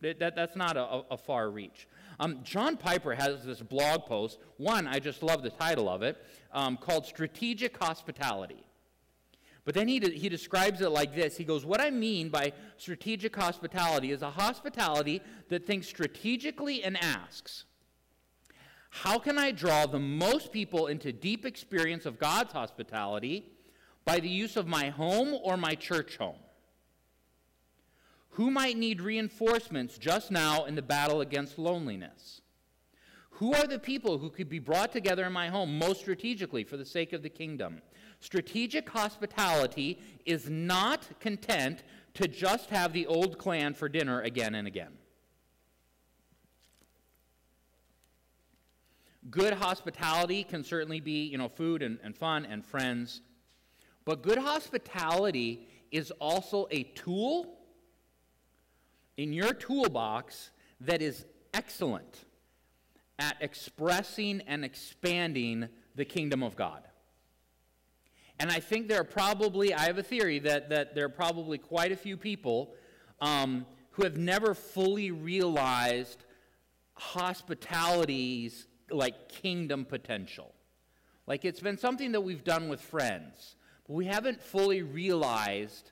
that, 0.00 0.20
that's 0.20 0.56
not 0.56 0.76
a, 0.76 1.02
a 1.10 1.16
far 1.18 1.50
reach. 1.50 1.88
Um, 2.20 2.40
John 2.44 2.76
Piper 2.76 3.14
has 3.14 3.44
this 3.44 3.60
blog 3.60 4.06
post, 4.06 4.38
one, 4.56 4.86
I 4.86 5.00
just 5.00 5.22
love 5.22 5.42
the 5.42 5.50
title 5.50 5.88
of 5.88 6.02
it, 6.02 6.16
um, 6.52 6.76
called 6.76 7.06
Strategic 7.06 7.76
Hospitality. 7.76 8.64
But 9.68 9.74
then 9.74 9.86
he, 9.86 10.00
de- 10.00 10.18
he 10.18 10.30
describes 10.30 10.80
it 10.80 10.88
like 10.88 11.14
this 11.14 11.36
He 11.36 11.44
goes, 11.44 11.66
What 11.66 11.78
I 11.78 11.90
mean 11.90 12.30
by 12.30 12.54
strategic 12.78 13.36
hospitality 13.36 14.12
is 14.12 14.22
a 14.22 14.30
hospitality 14.30 15.20
that 15.50 15.66
thinks 15.66 15.86
strategically 15.86 16.82
and 16.82 16.96
asks, 16.96 17.66
how 18.88 19.18
can 19.18 19.36
I 19.36 19.50
draw 19.50 19.84
the 19.84 19.98
most 19.98 20.52
people 20.52 20.86
into 20.86 21.12
deep 21.12 21.44
experience 21.44 22.06
of 22.06 22.18
God's 22.18 22.54
hospitality 22.54 23.44
by 24.06 24.20
the 24.20 24.28
use 24.30 24.56
of 24.56 24.66
my 24.66 24.88
home 24.88 25.38
or 25.44 25.58
my 25.58 25.74
church 25.74 26.16
home? 26.16 26.40
Who 28.30 28.50
might 28.50 28.78
need 28.78 29.02
reinforcements 29.02 29.98
just 29.98 30.30
now 30.30 30.64
in 30.64 30.76
the 30.76 30.82
battle 30.82 31.20
against 31.20 31.58
loneliness? 31.58 32.40
Who 33.32 33.52
are 33.52 33.66
the 33.66 33.78
people 33.78 34.16
who 34.16 34.30
could 34.30 34.48
be 34.48 34.60
brought 34.60 34.92
together 34.92 35.26
in 35.26 35.32
my 35.34 35.48
home 35.48 35.78
most 35.78 36.00
strategically 36.00 36.64
for 36.64 36.78
the 36.78 36.86
sake 36.86 37.12
of 37.12 37.22
the 37.22 37.28
kingdom? 37.28 37.82
Strategic 38.20 38.88
hospitality 38.88 40.00
is 40.26 40.50
not 40.50 41.20
content 41.20 41.84
to 42.14 42.26
just 42.26 42.70
have 42.70 42.92
the 42.92 43.06
old 43.06 43.38
clan 43.38 43.74
for 43.74 43.88
dinner 43.88 44.20
again 44.22 44.54
and 44.54 44.66
again. 44.66 44.92
Good 49.30 49.54
hospitality 49.54 50.42
can 50.42 50.64
certainly 50.64 51.00
be, 51.00 51.26
you 51.26 51.38
know, 51.38 51.48
food 51.48 51.82
and, 51.82 51.98
and 52.02 52.16
fun 52.16 52.46
and 52.46 52.64
friends. 52.64 53.20
But 54.04 54.22
good 54.22 54.38
hospitality 54.38 55.68
is 55.90 56.10
also 56.12 56.66
a 56.70 56.84
tool 56.84 57.58
in 59.16 59.32
your 59.32 59.52
toolbox 59.52 60.50
that 60.80 61.02
is 61.02 61.26
excellent 61.52 62.24
at 63.18 63.36
expressing 63.40 64.40
and 64.46 64.64
expanding 64.64 65.68
the 65.94 66.04
kingdom 66.04 66.42
of 66.42 66.56
God. 66.56 66.87
And 68.40 68.50
I 68.50 68.60
think 68.60 68.88
there 68.88 69.00
are 69.00 69.04
probably, 69.04 69.74
I 69.74 69.82
have 69.82 69.98
a 69.98 70.02
theory 70.02 70.38
that, 70.40 70.70
that 70.70 70.94
there 70.94 71.04
are 71.04 71.10
probably 71.10 71.58
quite 71.58 71.90
a 71.90 71.96
few 71.96 72.16
people 72.16 72.74
um, 73.20 73.66
who 73.92 74.04
have 74.04 74.16
never 74.16 74.54
fully 74.54 75.10
realized 75.10 76.24
hospitality's 76.94 78.66
like 78.90 79.28
kingdom 79.28 79.84
potential. 79.84 80.54
Like 81.26 81.44
it's 81.44 81.60
been 81.60 81.78
something 81.78 82.12
that 82.12 82.20
we've 82.20 82.44
done 82.44 82.68
with 82.68 82.80
friends, 82.80 83.56
but 83.86 83.94
we 83.94 84.06
haven't 84.06 84.40
fully 84.40 84.82
realized 84.82 85.90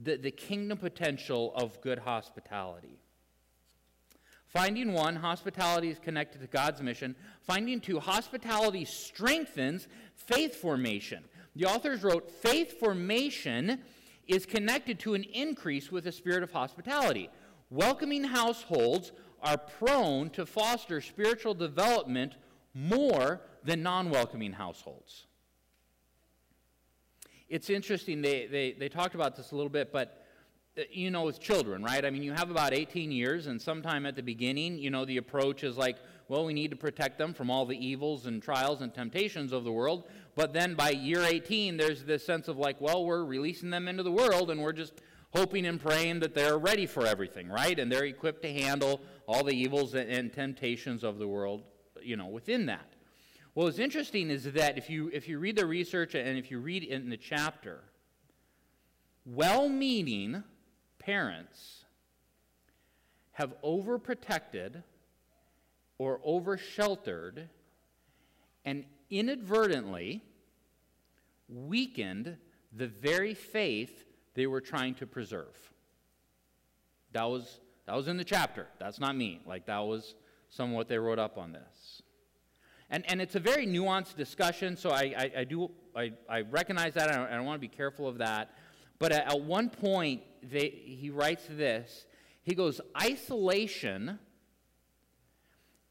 the, 0.00 0.16
the 0.16 0.30
kingdom 0.30 0.78
potential 0.78 1.52
of 1.56 1.80
good 1.80 1.98
hospitality. 1.98 3.00
Finding 4.46 4.92
one, 4.92 5.16
hospitality 5.16 5.90
is 5.90 5.98
connected 5.98 6.40
to 6.40 6.46
God's 6.46 6.80
mission. 6.80 7.14
Finding 7.42 7.80
two, 7.80 8.00
hospitality 8.00 8.84
strengthens 8.84 9.88
faith 10.14 10.54
formation. 10.54 11.24
The 11.58 11.66
authors 11.66 12.04
wrote 12.04 12.30
faith 12.30 12.78
formation 12.78 13.80
is 14.28 14.46
connected 14.46 15.00
to 15.00 15.14
an 15.14 15.24
increase 15.24 15.90
with 15.90 16.04
the 16.04 16.12
spirit 16.12 16.44
of 16.44 16.52
hospitality. 16.52 17.30
Welcoming 17.68 18.22
households 18.22 19.10
are 19.42 19.58
prone 19.58 20.30
to 20.30 20.46
foster 20.46 21.00
spiritual 21.00 21.54
development 21.54 22.36
more 22.74 23.40
than 23.64 23.82
non 23.82 24.08
welcoming 24.08 24.52
households. 24.52 25.26
It's 27.48 27.70
interesting, 27.70 28.22
they, 28.22 28.46
they, 28.46 28.72
they 28.78 28.88
talked 28.88 29.16
about 29.16 29.34
this 29.34 29.50
a 29.50 29.56
little 29.56 29.68
bit, 29.68 29.90
but 29.92 30.24
uh, 30.78 30.82
you 30.92 31.10
know, 31.10 31.22
with 31.22 31.40
children, 31.40 31.82
right? 31.82 32.04
I 32.04 32.10
mean, 32.10 32.22
you 32.22 32.34
have 32.34 32.52
about 32.52 32.72
18 32.72 33.10
years, 33.10 33.48
and 33.48 33.60
sometime 33.60 34.06
at 34.06 34.14
the 34.14 34.22
beginning, 34.22 34.78
you 34.78 34.90
know, 34.90 35.04
the 35.04 35.16
approach 35.16 35.64
is 35.64 35.76
like, 35.76 35.96
well, 36.28 36.44
we 36.44 36.52
need 36.52 36.70
to 36.70 36.76
protect 36.76 37.16
them 37.16 37.32
from 37.32 37.50
all 37.50 37.64
the 37.64 37.76
evils 37.76 38.26
and 38.26 38.42
trials 38.42 38.82
and 38.82 38.92
temptations 38.92 39.50
of 39.50 39.64
the 39.64 39.72
world. 39.72 40.04
But 40.34 40.52
then 40.52 40.74
by 40.74 40.90
year 40.90 41.22
18, 41.22 41.78
there's 41.78 42.04
this 42.04 42.24
sense 42.24 42.48
of 42.48 42.58
like, 42.58 42.80
well, 42.80 43.04
we're 43.04 43.24
releasing 43.24 43.70
them 43.70 43.88
into 43.88 44.02
the 44.02 44.12
world, 44.12 44.50
and 44.50 44.60
we're 44.60 44.74
just 44.74 44.92
hoping 45.34 45.66
and 45.66 45.80
praying 45.80 46.20
that 46.20 46.34
they're 46.34 46.58
ready 46.58 46.86
for 46.86 47.06
everything, 47.06 47.48
right? 47.48 47.78
And 47.78 47.90
they're 47.90 48.04
equipped 48.04 48.42
to 48.42 48.52
handle 48.52 49.00
all 49.26 49.42
the 49.42 49.54
evils 49.54 49.94
and 49.94 50.32
temptations 50.32 51.02
of 51.02 51.18
the 51.18 51.26
world, 51.26 51.62
you 52.02 52.16
know, 52.16 52.26
within 52.26 52.66
that. 52.66 52.94
Well, 53.54 53.66
what's 53.66 53.78
interesting 53.78 54.30
is 54.30 54.44
that 54.44 54.78
if 54.78 54.88
you, 54.88 55.10
if 55.12 55.28
you 55.28 55.38
read 55.38 55.56
the 55.56 55.66
research 55.66 56.14
and 56.14 56.38
if 56.38 56.50
you 56.50 56.60
read 56.60 56.84
in 56.84 57.08
the 57.08 57.16
chapter, 57.16 57.84
well 59.24 59.68
meaning 59.68 60.44
parents 60.98 61.84
have 63.32 63.54
overprotected 63.62 64.82
or 65.98 66.20
over 66.24 66.56
sheltered 66.56 67.48
and 68.64 68.84
inadvertently 69.10 70.22
weakened 71.48 72.36
the 72.72 72.86
very 72.86 73.34
faith 73.34 74.04
they 74.34 74.46
were 74.46 74.60
trying 74.60 74.94
to 74.94 75.06
preserve. 75.06 75.56
That 77.12 77.24
was, 77.24 77.60
that 77.86 77.96
was 77.96 78.08
in 78.08 78.16
the 78.16 78.24
chapter. 78.24 78.66
That's 78.78 79.00
not 79.00 79.16
me. 79.16 79.40
Like, 79.46 79.66
that 79.66 79.80
was 79.80 80.14
some 80.50 80.72
what 80.72 80.88
they 80.88 80.98
wrote 80.98 81.18
up 81.18 81.38
on 81.38 81.52
this. 81.52 82.02
And, 82.90 83.04
and 83.10 83.20
it's 83.20 83.34
a 83.34 83.40
very 83.40 83.66
nuanced 83.66 84.16
discussion, 84.16 84.76
so 84.76 84.90
I, 84.90 85.14
I, 85.16 85.32
I 85.38 85.44
do 85.44 85.70
I, 85.94 86.12
I 86.28 86.42
recognize 86.42 86.94
that, 86.94 87.10
and 87.10 87.20
I, 87.20 87.36
I 87.36 87.40
want 87.40 87.56
to 87.56 87.60
be 87.60 87.74
careful 87.74 88.06
of 88.06 88.18
that. 88.18 88.54
But 88.98 89.12
at, 89.12 89.32
at 89.32 89.40
one 89.40 89.68
point, 89.68 90.22
they, 90.42 90.68
he 90.68 91.10
writes 91.10 91.44
this. 91.50 92.06
He 92.42 92.54
goes, 92.54 92.80
isolation 93.00 94.18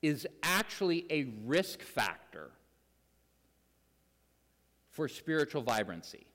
is 0.02 0.28
actually 0.44 1.06
a 1.10 1.34
risk 1.46 1.82
factor 1.82 2.52
for 4.92 5.08
spiritual 5.08 5.62
vibrancy. 5.62 6.26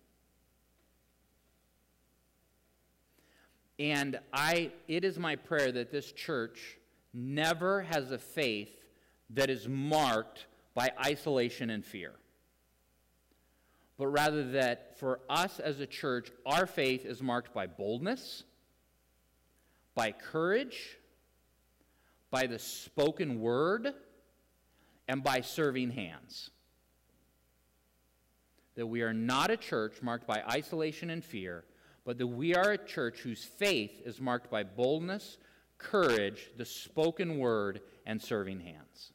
And 3.78 4.20
I, 4.32 4.70
it 4.86 5.04
is 5.04 5.18
my 5.18 5.36
prayer 5.36 5.72
that 5.72 5.90
this 5.90 6.12
church 6.12 6.78
never 7.12 7.82
has 7.82 8.12
a 8.12 8.18
faith 8.18 8.84
that 9.30 9.50
is 9.50 9.66
marked 9.68 10.46
by 10.74 10.90
isolation 11.04 11.70
and 11.70 11.84
fear. 11.84 12.12
but 13.98 14.06
rather 14.08 14.50
that 14.52 14.98
for 14.98 15.20
us 15.28 15.60
as 15.60 15.78
a 15.80 15.86
church, 15.86 16.30
our 16.44 16.66
faith 16.66 17.04
is 17.04 17.22
marked 17.22 17.54
by 17.54 17.66
boldness, 17.66 18.44
by 19.94 20.10
courage, 20.10 20.98
by 22.32 22.46
the 22.46 22.58
spoken 22.58 23.40
word, 23.40 23.92
and 25.06 25.22
by 25.22 25.42
serving 25.42 25.90
hands. 25.90 26.50
That 28.74 28.86
we 28.86 29.02
are 29.02 29.12
not 29.12 29.50
a 29.50 29.56
church 29.58 30.00
marked 30.00 30.26
by 30.26 30.42
isolation 30.50 31.10
and 31.10 31.22
fear, 31.22 31.64
but 32.06 32.16
that 32.16 32.26
we 32.26 32.54
are 32.54 32.72
a 32.72 32.78
church 32.78 33.18
whose 33.18 33.44
faith 33.44 34.00
is 34.06 34.18
marked 34.18 34.50
by 34.50 34.62
boldness, 34.64 35.36
courage, 35.76 36.50
the 36.56 36.64
spoken 36.64 37.38
word, 37.38 37.82
and 38.06 38.20
serving 38.20 38.60
hands. 38.60 39.12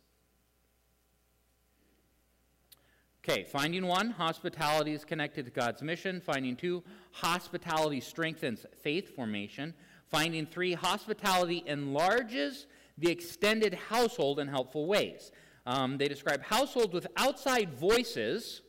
Okay, 3.27 3.43
finding 3.43 3.87
one, 3.87 4.11
hospitality 4.11 4.93
is 4.93 5.03
connected 5.03 5.45
to 5.45 5.51
God's 5.51 5.81
mission. 5.81 6.21
Finding 6.21 6.55
two, 6.55 6.83
hospitality 7.11 7.99
strengthens 7.99 8.65
faith 8.83 9.15
formation. 9.15 9.73
Finding 10.05 10.45
three, 10.45 10.73
hospitality 10.73 11.63
enlarges 11.65 12.67
the 12.97 13.11
extended 13.11 13.73
household 13.73 14.39
in 14.39 14.47
helpful 14.47 14.87
ways. 14.87 15.31
Um, 15.65 15.97
they 15.97 16.07
describe 16.07 16.41
households 16.41 16.93
with 16.93 17.07
outside 17.17 17.73
voices. 17.73 18.61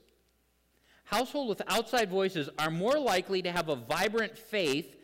Households 1.04 1.48
with 1.48 1.62
outside 1.68 2.10
voices 2.10 2.50
are 2.58 2.70
more 2.70 2.98
likely 2.98 3.40
to 3.42 3.52
have 3.52 3.68
a 3.68 3.76
vibrant 3.76 4.36
faith 4.36 4.96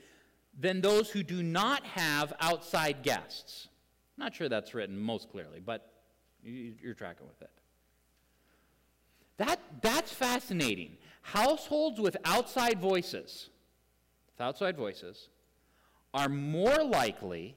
than 0.58 0.80
those 0.80 1.10
who 1.10 1.22
do 1.22 1.42
not 1.42 1.84
have 1.84 2.32
outside 2.40 3.02
guests. 3.02 3.68
I'm 4.16 4.24
not 4.24 4.34
sure 4.34 4.48
that's 4.48 4.74
written 4.74 4.98
most 4.98 5.30
clearly, 5.30 5.60
but 5.60 5.92
you're 6.42 6.94
tracking 6.94 7.26
with 7.26 7.40
it. 7.42 7.50
That, 9.38 9.60
that's 9.80 10.12
fascinating. 10.12 10.96
Households 11.22 12.00
with 12.00 12.16
outside 12.24 12.80
voices, 12.80 13.48
with 14.32 14.40
outside 14.40 14.76
voices, 14.76 15.28
are 16.12 16.28
more 16.28 16.84
likely 16.84 17.56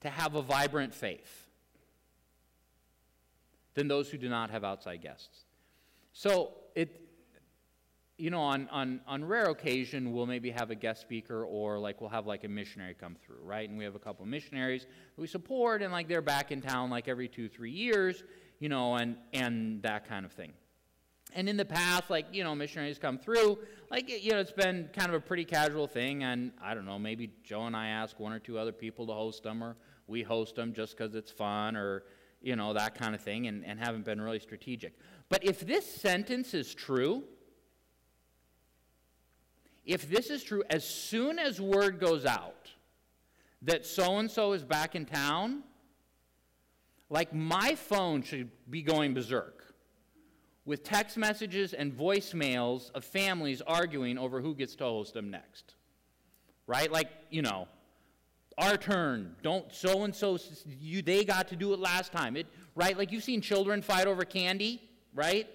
to 0.00 0.10
have 0.10 0.34
a 0.34 0.42
vibrant 0.42 0.94
faith 0.94 1.46
than 3.74 3.88
those 3.88 4.10
who 4.10 4.18
do 4.18 4.28
not 4.28 4.50
have 4.50 4.64
outside 4.64 5.02
guests. 5.02 5.44
So 6.12 6.54
it, 6.74 7.00
you 8.16 8.30
know, 8.30 8.40
on, 8.40 8.68
on, 8.70 9.00
on 9.06 9.24
rare 9.24 9.50
occasion, 9.50 10.12
we'll 10.12 10.26
maybe 10.26 10.50
have 10.50 10.70
a 10.70 10.74
guest 10.74 11.00
speaker 11.00 11.44
or 11.44 11.78
like 11.78 12.00
we'll 12.00 12.10
have 12.10 12.26
like 12.26 12.44
a 12.44 12.48
missionary 12.48 12.94
come 12.94 13.16
through, 13.24 13.42
right? 13.42 13.68
And 13.68 13.78
we 13.78 13.84
have 13.84 13.94
a 13.94 14.00
couple 14.00 14.26
missionaries 14.26 14.86
we 15.16 15.26
support 15.26 15.82
and 15.82 15.92
like 15.92 16.08
they're 16.08 16.22
back 16.22 16.50
in 16.50 16.60
town 16.60 16.90
like 16.90 17.06
every 17.06 17.28
two, 17.28 17.48
three 17.48 17.70
years, 17.70 18.24
you 18.58 18.68
know, 18.68 18.96
and, 18.96 19.16
and 19.32 19.82
that 19.82 20.08
kind 20.08 20.26
of 20.26 20.32
thing. 20.32 20.52
And 21.34 21.48
in 21.48 21.56
the 21.56 21.64
past, 21.64 22.08
like, 22.08 22.26
you 22.32 22.42
know, 22.42 22.54
missionaries 22.54 22.98
come 22.98 23.18
through, 23.18 23.58
like, 23.90 24.08
you 24.08 24.32
know, 24.32 24.38
it's 24.38 24.50
been 24.50 24.88
kind 24.94 25.10
of 25.10 25.14
a 25.14 25.20
pretty 25.20 25.44
casual 25.44 25.86
thing. 25.86 26.24
And 26.24 26.52
I 26.60 26.72
don't 26.72 26.86
know, 26.86 26.98
maybe 26.98 27.30
Joe 27.44 27.66
and 27.66 27.76
I 27.76 27.88
ask 27.88 28.18
one 28.18 28.32
or 28.32 28.38
two 28.38 28.58
other 28.58 28.72
people 28.72 29.06
to 29.08 29.12
host 29.12 29.42
them, 29.42 29.62
or 29.62 29.76
we 30.08 30.22
host 30.22 30.56
them 30.56 30.72
just 30.72 30.96
because 30.96 31.14
it's 31.14 31.30
fun, 31.30 31.76
or, 31.76 32.04
you 32.40 32.56
know, 32.56 32.72
that 32.72 32.94
kind 32.94 33.14
of 33.14 33.20
thing, 33.20 33.46
and, 33.46 33.64
and 33.64 33.78
haven't 33.78 34.04
been 34.04 34.20
really 34.20 34.40
strategic. 34.40 34.98
But 35.28 35.44
if 35.44 35.60
this 35.60 35.86
sentence 35.86 36.54
is 36.54 36.74
true, 36.74 37.24
if 39.84 40.08
this 40.08 40.30
is 40.30 40.42
true, 40.42 40.62
as 40.70 40.84
soon 40.84 41.38
as 41.38 41.60
word 41.60 42.00
goes 42.00 42.26
out 42.26 42.70
that 43.62 43.84
so 43.84 44.18
and 44.18 44.30
so 44.30 44.52
is 44.52 44.64
back 44.64 44.94
in 44.94 45.04
town, 45.04 45.62
like 47.10 47.34
my 47.34 47.74
phone 47.74 48.22
should 48.22 48.50
be 48.68 48.82
going 48.82 49.14
berserk 49.14 49.74
with 50.64 50.84
text 50.84 51.16
messages 51.16 51.72
and 51.72 51.96
voicemails 51.96 52.90
of 52.92 53.02
families 53.02 53.62
arguing 53.66 54.18
over 54.18 54.42
who 54.42 54.54
gets 54.54 54.76
to 54.76 54.84
host 54.84 55.14
them 55.14 55.30
next. 55.30 55.74
Right? 56.66 56.92
Like, 56.92 57.08
you 57.30 57.40
know, 57.40 57.66
our 58.58 58.76
turn. 58.76 59.34
Don't 59.42 59.72
so 59.72 60.04
and 60.04 60.14
so 60.14 60.38
you 60.80 61.00
they 61.00 61.24
got 61.24 61.48
to 61.48 61.56
do 61.56 61.72
it 61.72 61.78
last 61.78 62.12
time. 62.12 62.36
It 62.36 62.46
right? 62.74 62.96
Like 62.96 63.10
you've 63.10 63.24
seen 63.24 63.40
children 63.40 63.80
fight 63.80 64.06
over 64.06 64.24
candy, 64.24 64.82
right? 65.14 65.48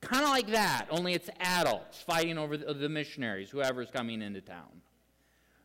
Kind 0.00 0.24
of 0.24 0.30
like 0.30 0.48
that, 0.48 0.86
only 0.90 1.14
it's 1.14 1.30
adults 1.40 2.02
fighting 2.02 2.36
over 2.36 2.56
the, 2.56 2.74
the 2.74 2.88
missionaries, 2.88 3.48
whoever's 3.48 3.90
coming 3.90 4.20
into 4.20 4.40
town. 4.40 4.82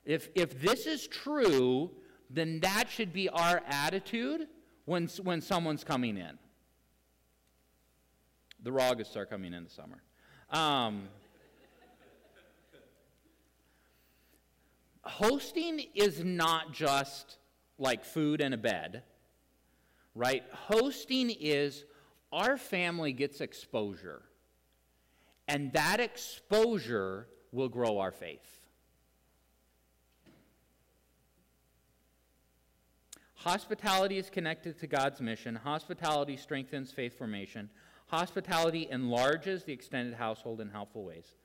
If, 0.06 0.30
if 0.34 0.62
this 0.62 0.86
is 0.86 1.08
true, 1.08 1.92
then 2.30 2.60
that 2.62 2.90
should 2.90 3.12
be 3.12 3.28
our 3.30 3.62
attitude 3.68 4.48
when, 4.86 5.08
when 5.24 5.42
someone's 5.42 5.84
coming 5.84 6.18
in. 6.18 6.38
The 8.64 8.72
Raugusts 8.72 9.18
are 9.18 9.26
coming 9.26 9.54
in 9.54 9.66
the 9.66 9.70
summer. 9.70 10.02
Um, 10.52 11.10
hosting 15.10 15.86
is 15.96 16.24
not 16.24 16.72
just 16.74 17.38
like 17.78 18.06
food 18.06 18.42
and 18.42 18.54
a 18.54 18.58
bed, 18.58 19.04
right? 20.16 20.44
Hosting 20.52 21.30
is 21.30 21.86
our 22.32 22.58
family 22.58 23.12
gets 23.14 23.42
exposure. 23.42 24.22
And 25.48 25.74
that 25.74 26.00
exposure 26.00 27.28
will 27.52 27.70
grow 27.70 27.98
our 27.98 28.12
faith. 28.12 28.60
Hospitality 33.34 34.18
is 34.18 34.30
connected 34.30 34.78
to 34.80 34.88
God's 34.88 35.22
mission. 35.22 35.56
Hospitality 35.56 36.38
strengthens 36.38 36.92
faith 36.92 37.18
formation. 37.18 37.70
Hospitality 38.08 38.88
enlarges 38.92 39.64
the 39.64 39.74
extended 39.74 40.14
household 40.14 40.60
in 40.62 40.70
helpful 40.70 41.06
ways. 41.06 41.36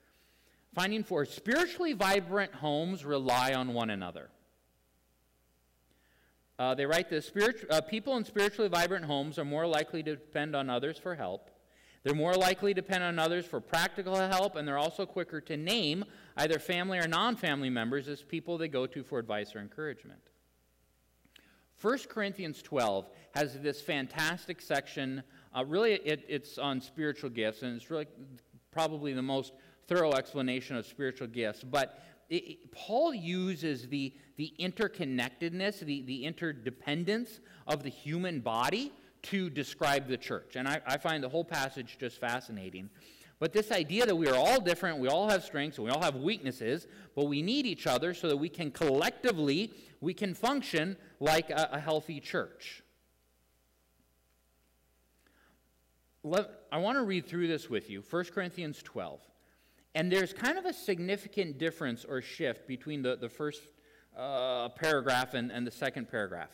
Finding 0.74 1.04
four 1.04 1.24
spiritually 1.24 1.92
vibrant 1.92 2.52
homes 2.52 3.04
rely 3.04 3.54
on 3.54 3.74
one 3.74 3.90
another. 3.90 4.28
Uh, 6.58 6.74
they 6.74 6.84
write 6.84 7.08
this 7.08 7.26
Spirit, 7.26 7.64
uh, 7.70 7.80
people 7.80 8.16
in 8.16 8.24
spiritually 8.24 8.68
vibrant 8.68 9.04
homes 9.04 9.38
are 9.38 9.44
more 9.44 9.66
likely 9.66 10.02
to 10.02 10.16
depend 10.16 10.56
on 10.56 10.68
others 10.68 10.98
for 10.98 11.14
help. 11.14 11.50
They're 12.02 12.14
more 12.14 12.34
likely 12.34 12.74
to 12.74 12.80
depend 12.80 13.02
on 13.04 13.18
others 13.18 13.46
for 13.46 13.60
practical 13.60 14.16
help, 14.16 14.56
and 14.56 14.66
they're 14.66 14.78
also 14.78 15.06
quicker 15.06 15.40
to 15.42 15.56
name 15.56 16.04
either 16.36 16.58
family 16.58 16.98
or 16.98 17.08
non 17.08 17.36
family 17.36 17.70
members 17.70 18.08
as 18.08 18.22
people 18.22 18.58
they 18.58 18.68
go 18.68 18.86
to 18.86 19.02
for 19.02 19.18
advice 19.18 19.54
or 19.54 19.60
encouragement. 19.60 20.20
1 21.80 21.98
Corinthians 22.08 22.62
12 22.62 23.08
has 23.34 23.58
this 23.60 23.80
fantastic 23.80 24.60
section. 24.60 25.22
Uh, 25.56 25.64
really, 25.64 25.94
it, 25.94 26.24
it's 26.28 26.58
on 26.58 26.80
spiritual 26.80 27.30
gifts, 27.30 27.62
and 27.62 27.74
it's 27.74 27.90
really 27.90 28.06
probably 28.70 29.12
the 29.12 29.22
most 29.22 29.52
thorough 29.86 30.12
explanation 30.12 30.76
of 30.76 30.86
spiritual 30.86 31.28
gifts. 31.28 31.62
But 31.62 32.02
it, 32.28 32.34
it, 32.34 32.72
Paul 32.72 33.14
uses 33.14 33.88
the, 33.88 34.12
the 34.36 34.52
interconnectedness, 34.58 35.80
the, 35.80 36.02
the 36.02 36.24
interdependence 36.24 37.40
of 37.66 37.82
the 37.82 37.90
human 37.90 38.40
body 38.40 38.92
to 39.22 39.48
describe 39.50 40.08
the 40.08 40.16
church. 40.16 40.56
And 40.56 40.68
I, 40.68 40.80
I 40.86 40.98
find 40.98 41.22
the 41.22 41.28
whole 41.28 41.44
passage 41.44 41.96
just 41.98 42.20
fascinating. 42.20 42.90
But 43.40 43.52
this 43.52 43.72
idea 43.72 44.06
that 44.06 44.14
we 44.14 44.28
are 44.28 44.36
all 44.36 44.60
different, 44.60 44.98
we 44.98 45.08
all 45.08 45.28
have 45.28 45.42
strengths, 45.42 45.78
we 45.78 45.90
all 45.90 46.02
have 46.02 46.16
weaknesses, 46.16 46.86
but 47.14 47.26
we 47.26 47.42
need 47.42 47.66
each 47.66 47.86
other 47.86 48.14
so 48.14 48.28
that 48.28 48.36
we 48.36 48.48
can 48.48 48.70
collectively, 48.70 49.72
we 50.00 50.14
can 50.14 50.34
function 50.34 50.96
like 51.20 51.50
a, 51.50 51.70
a 51.72 51.80
healthy 51.80 52.20
church. 52.20 52.82
Let, 56.22 56.48
I 56.72 56.78
want 56.78 56.96
to 56.96 57.02
read 57.02 57.26
through 57.26 57.48
this 57.48 57.68
with 57.68 57.90
you, 57.90 58.02
1 58.08 58.24
Corinthians 58.26 58.82
12. 58.82 59.20
And 59.94 60.10
there's 60.10 60.32
kind 60.32 60.58
of 60.58 60.64
a 60.64 60.72
significant 60.72 61.58
difference 61.58 62.04
or 62.04 62.20
shift 62.20 62.66
between 62.66 63.02
the, 63.02 63.16
the 63.16 63.28
first 63.28 63.62
uh, 64.16 64.68
paragraph 64.70 65.34
and, 65.34 65.52
and 65.52 65.66
the 65.66 65.70
second 65.70 66.10
paragraph. 66.10 66.50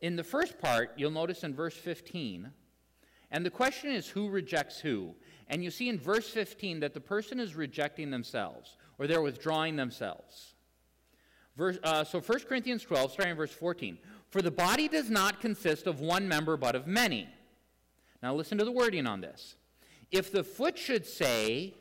In 0.00 0.16
the 0.16 0.24
first 0.24 0.58
part, 0.58 0.92
you'll 0.96 1.10
notice 1.10 1.44
in 1.44 1.54
verse 1.54 1.76
15, 1.76 2.50
and 3.30 3.46
the 3.46 3.50
question 3.50 3.90
is 3.90 4.06
who 4.08 4.28
rejects 4.28 4.80
who? 4.80 5.14
And 5.48 5.64
you 5.64 5.70
see 5.70 5.88
in 5.88 5.98
verse 5.98 6.28
15 6.28 6.80
that 6.80 6.94
the 6.94 7.00
person 7.00 7.40
is 7.40 7.54
rejecting 7.54 8.10
themselves, 8.10 8.76
or 8.98 9.06
they're 9.06 9.22
withdrawing 9.22 9.76
themselves. 9.76 10.54
Verse, 11.56 11.78
uh, 11.84 12.04
so 12.04 12.20
1 12.20 12.40
Corinthians 12.40 12.82
12, 12.82 13.12
starting 13.12 13.30
in 13.32 13.36
verse 13.36 13.52
14. 13.52 13.98
For 14.28 14.42
the 14.42 14.50
body 14.50 14.88
does 14.88 15.08
not 15.08 15.40
consist 15.40 15.86
of 15.86 16.00
one 16.00 16.26
member, 16.26 16.56
but 16.56 16.74
of 16.74 16.86
many. 16.86 17.28
Now 18.22 18.34
listen 18.34 18.58
to 18.58 18.64
the 18.64 18.72
wording 18.72 19.06
on 19.06 19.20
this. 19.20 19.54
If 20.10 20.32
the 20.32 20.44
foot 20.44 20.78
should 20.78 21.06
say, 21.06 21.74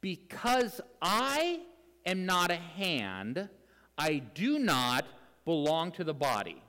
Because 0.00 0.80
I 1.02 1.60
am 2.06 2.24
not 2.24 2.50
a 2.50 2.56
hand, 2.56 3.48
I 3.96 4.18
do 4.18 4.58
not 4.58 5.04
belong 5.44 5.92
to 5.92 6.04
the 6.04 6.14
body. 6.14 6.62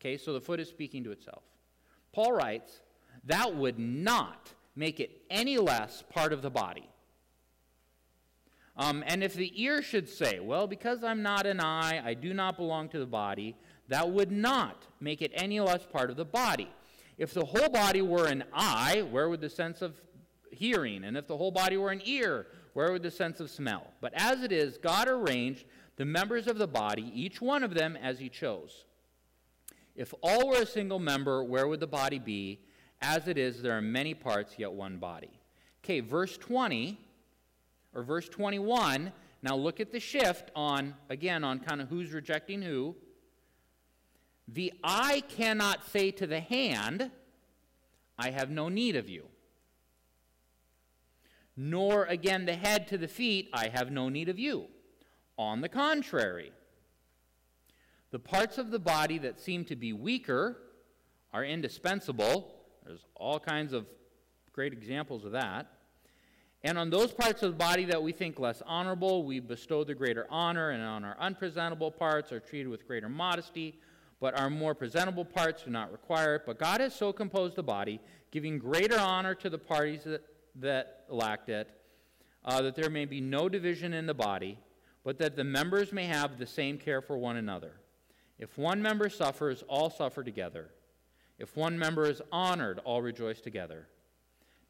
Okay, 0.00 0.16
so 0.16 0.32
the 0.32 0.40
foot 0.40 0.60
is 0.60 0.68
speaking 0.68 1.04
to 1.04 1.12
itself. 1.12 1.42
Paul 2.12 2.32
writes, 2.32 2.80
that 3.24 3.54
would 3.54 3.78
not 3.78 4.52
make 4.76 5.00
it 5.00 5.22
any 5.30 5.56
less 5.58 6.02
part 6.10 6.32
of 6.32 6.42
the 6.42 6.50
body. 6.50 6.88
Um, 8.76 9.04
and 9.06 9.22
if 9.22 9.34
the 9.34 9.52
ear 9.62 9.82
should 9.82 10.08
say, 10.08 10.40
well, 10.40 10.66
because 10.66 11.04
I'm 11.04 11.22
not 11.22 11.46
an 11.46 11.60
eye, 11.60 12.02
I 12.04 12.14
do 12.14 12.34
not 12.34 12.56
belong 12.56 12.88
to 12.90 12.98
the 12.98 13.06
body, 13.06 13.56
that 13.88 14.10
would 14.10 14.32
not 14.32 14.86
make 15.00 15.22
it 15.22 15.30
any 15.34 15.60
less 15.60 15.86
part 15.86 16.10
of 16.10 16.16
the 16.16 16.24
body. 16.24 16.70
If 17.16 17.32
the 17.32 17.44
whole 17.44 17.68
body 17.68 18.02
were 18.02 18.26
an 18.26 18.44
eye, 18.52 19.06
where 19.10 19.28
would 19.28 19.40
the 19.40 19.50
sense 19.50 19.80
of 19.80 19.94
hearing? 20.50 21.04
And 21.04 21.16
if 21.16 21.28
the 21.28 21.36
whole 21.36 21.52
body 21.52 21.76
were 21.76 21.90
an 21.90 22.02
ear, 22.04 22.46
where 22.74 22.92
would 22.92 23.02
the 23.02 23.10
sense 23.10 23.40
of 23.40 23.50
smell? 23.50 23.86
But 24.00 24.12
as 24.14 24.42
it 24.42 24.52
is, 24.52 24.76
God 24.78 25.08
arranged 25.08 25.64
the 25.96 26.04
members 26.04 26.46
of 26.46 26.58
the 26.58 26.66
body, 26.66 27.10
each 27.14 27.40
one 27.40 27.62
of 27.62 27.74
them 27.74 27.96
as 27.96 28.18
he 28.18 28.28
chose. 28.28 28.84
If 29.96 30.12
all 30.22 30.48
were 30.48 30.62
a 30.62 30.66
single 30.66 30.98
member, 30.98 31.42
where 31.42 31.68
would 31.68 31.80
the 31.80 31.86
body 31.86 32.18
be? 32.18 32.60
As 33.00 33.28
it 33.28 33.38
is, 33.38 33.62
there 33.62 33.76
are 33.76 33.82
many 33.82 34.12
parts, 34.12 34.54
yet 34.58 34.72
one 34.72 34.98
body. 34.98 35.40
Okay, 35.84 36.00
verse 36.00 36.36
20, 36.36 36.98
or 37.94 38.02
verse 38.02 38.28
21, 38.28 39.12
now 39.42 39.54
look 39.54 39.78
at 39.78 39.92
the 39.92 40.00
shift 40.00 40.50
on, 40.56 40.94
again, 41.10 41.44
on 41.44 41.60
kind 41.60 41.80
of 41.80 41.88
who's 41.88 42.12
rejecting 42.12 42.60
who. 42.60 42.96
The 44.48 44.72
eye 44.82 45.22
cannot 45.28 45.88
say 45.90 46.10
to 46.12 46.26
the 46.26 46.40
hand, 46.40 47.10
I 48.18 48.30
have 48.30 48.50
no 48.50 48.68
need 48.68 48.96
of 48.96 49.08
you. 49.08 49.26
Nor 51.56 52.04
again 52.06 52.46
the 52.46 52.54
head 52.54 52.88
to 52.88 52.98
the 52.98 53.08
feet, 53.08 53.48
I 53.52 53.68
have 53.68 53.90
no 53.90 54.08
need 54.08 54.28
of 54.28 54.38
you. 54.38 54.66
On 55.38 55.60
the 55.60 55.68
contrary, 55.68 56.52
the 58.10 58.18
parts 58.18 58.58
of 58.58 58.70
the 58.70 58.78
body 58.78 59.18
that 59.18 59.40
seem 59.40 59.64
to 59.66 59.76
be 59.76 59.92
weaker 59.92 60.56
are 61.32 61.44
indispensable. 61.44 62.54
There's 62.86 63.04
all 63.16 63.40
kinds 63.40 63.72
of 63.72 63.86
great 64.52 64.72
examples 64.72 65.24
of 65.24 65.32
that. 65.32 65.66
And 66.62 66.78
on 66.78 66.88
those 66.88 67.12
parts 67.12 67.42
of 67.42 67.52
the 67.52 67.58
body 67.58 67.84
that 67.86 68.02
we 68.02 68.12
think 68.12 68.38
less 68.38 68.62
honorable, 68.64 69.24
we 69.24 69.38
bestow 69.38 69.84
the 69.84 69.94
greater 69.94 70.26
honor, 70.30 70.70
and 70.70 70.82
on 70.82 71.04
our 71.04 71.16
unpresentable 71.18 71.90
parts 71.90 72.32
are 72.32 72.40
treated 72.40 72.68
with 72.68 72.86
greater 72.86 73.08
modesty, 73.08 73.78
but 74.20 74.38
our 74.38 74.48
more 74.48 74.74
presentable 74.74 75.24
parts 75.24 75.64
do 75.64 75.70
not 75.70 75.92
require 75.92 76.36
it. 76.36 76.42
But 76.46 76.58
God 76.58 76.80
has 76.80 76.94
so 76.94 77.12
composed 77.12 77.56
the 77.56 77.62
body, 77.62 78.00
giving 78.30 78.58
greater 78.58 78.98
honor 78.98 79.34
to 79.34 79.50
the 79.50 79.58
parties 79.58 80.04
that, 80.04 80.22
that 80.56 81.04
lacked 81.08 81.48
it, 81.48 81.68
uh, 82.44 82.62
that 82.62 82.74
there 82.74 82.90
may 82.90 83.04
be 83.04 83.20
no 83.20 83.48
division 83.48 83.92
in 83.92 84.06
the 84.06 84.14
body, 84.14 84.58
but 85.02 85.18
that 85.18 85.36
the 85.36 85.44
members 85.44 85.92
may 85.92 86.06
have 86.06 86.38
the 86.38 86.46
same 86.46 86.78
care 86.78 87.00
for 87.00 87.18
one 87.18 87.36
another. 87.36 87.72
If 88.38 88.58
one 88.58 88.82
member 88.82 89.08
suffers, 89.08 89.62
all 89.68 89.90
suffer 89.90 90.22
together. 90.22 90.70
If 91.38 91.56
one 91.56 91.78
member 91.78 92.06
is 92.06 92.22
honored, 92.32 92.80
all 92.84 93.02
rejoice 93.02 93.40
together. 93.40 93.88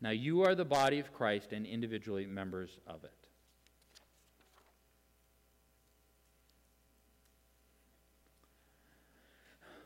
Now 0.01 0.11
you 0.11 0.43
are 0.43 0.55
the 0.55 0.65
body 0.65 0.99
of 0.99 1.13
Christ 1.13 1.53
and 1.53 1.67
individually 1.67 2.27
members 2.27 2.79
of 2.87 3.05
it. 3.05 3.24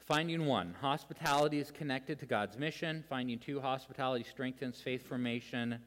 Finding 0.09 0.47
one, 0.47 0.75
hospitality 0.81 1.59
is 1.59 1.71
connected 1.71 2.19
to 2.19 2.25
God's 2.25 2.57
mission. 2.57 3.05
Finding 3.11 3.39
two, 3.39 3.61
hospitality 3.61 4.25
strengthens 4.25 4.81
faith 4.81 5.07
formation. 5.07 5.79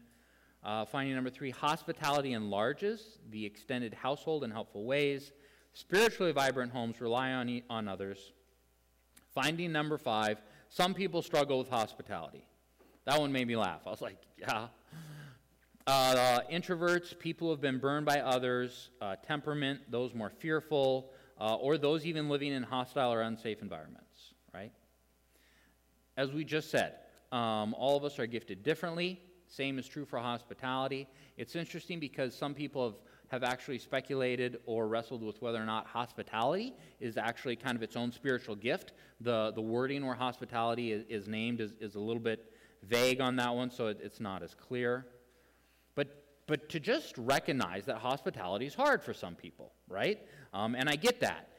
Uh, 0.64 0.86
finding 0.86 1.16
number 1.16 1.32
three, 1.32 1.50
hospitality 1.50 2.34
enlarges 2.34 3.18
the 3.32 3.44
extended 3.44 3.96
household 3.96 4.44
in 4.44 4.52
helpful 4.52 4.86
ways. 4.86 5.32
Spiritually 5.74 6.32
vibrant 6.32 6.72
homes 6.72 7.02
rely 7.02 7.32
on, 7.32 7.64
on 7.68 7.88
others. 7.88 8.32
Finding 9.34 9.72
number 9.72 9.98
five, 9.98 10.40
some 10.70 10.94
people 10.94 11.24
struggle 11.24 11.58
with 11.58 11.70
hospitality. 11.70 12.46
That 13.06 13.20
one 13.20 13.32
made 13.32 13.48
me 13.48 13.56
laugh. 13.56 13.82
I 13.88 13.90
was 13.90 14.02
like, 14.02 14.18
yeah. 14.38 14.68
Uh, 15.88 15.90
uh, 15.90 16.40
introverts, 16.52 17.18
people 17.18 17.48
who 17.48 17.54
have 17.54 17.62
been 17.62 17.80
burned 17.80 18.06
by 18.06 18.20
others, 18.20 18.92
uh, 19.02 19.16
temperament, 19.26 19.80
those 19.90 20.14
more 20.14 20.30
fearful, 20.30 21.10
uh, 21.42 21.56
or 21.56 21.76
those 21.80 22.06
even 22.06 22.30
living 22.30 22.54
in 22.54 22.62
hostile 22.62 23.12
or 23.12 23.22
unsafe 23.22 23.64
environments, 23.64 24.11
right? 24.54 24.72
As 26.18 26.32
we 26.32 26.44
just 26.44 26.70
said, 26.70 26.96
um, 27.32 27.74
all 27.78 27.96
of 27.96 28.04
us 28.04 28.20
are 28.20 28.28
gifted 28.28 28.64
differently. 28.64 29.22
Same 29.48 29.80
is 29.80 29.88
true 29.88 30.06
for 30.06 30.20
hospitality. 30.20 31.08
It's 31.38 31.56
interesting 31.56 32.00
because 32.00 32.36
some 32.36 32.54
people 32.54 32.86
have, 32.86 32.96
have 33.30 33.44
actually 33.44 33.80
speculated 33.80 34.58
or 34.66 34.88
wrestled 34.88 35.24
with 35.24 35.42
whether 35.42 35.62
or 35.62 35.66
not 35.66 35.88
hospitality 35.88 36.74
is 37.00 37.18
actually 37.18 37.56
kind 37.56 37.76
of 37.76 37.84
its 37.84 37.96
own 37.96 38.12
spiritual 38.12 38.56
gift. 38.56 38.94
The, 39.20 39.52
the 39.54 39.62
wording 39.62 40.06
where 40.06 40.16
hospitality 40.16 40.92
is, 40.92 41.04
is 41.10 41.28
named 41.28 41.60
is, 41.62 41.74
is 41.80 41.96
a 41.96 42.00
little 42.00 42.22
bit 42.22 42.54
vague 42.84 43.22
on 43.22 43.36
that 43.38 43.54
one, 43.54 43.70
so 43.70 43.88
it, 43.88 44.00
it's 44.02 44.20
not 44.20 44.44
as 44.44 44.54
clear. 44.54 45.06
But, 45.96 46.24
but 46.48 46.70
to 46.70 46.80
just 46.80 47.18
recognize 47.18 47.86
that 47.86 47.98
hospitality 47.98 48.66
is 48.66 48.76
hard 48.76 49.04
for 49.04 49.14
some 49.14 49.36
people, 49.36 49.74
right? 49.88 50.20
Um, 50.54 50.76
and 50.76 50.90
I 50.90 50.96
get 50.96 51.20
that. 51.22 51.50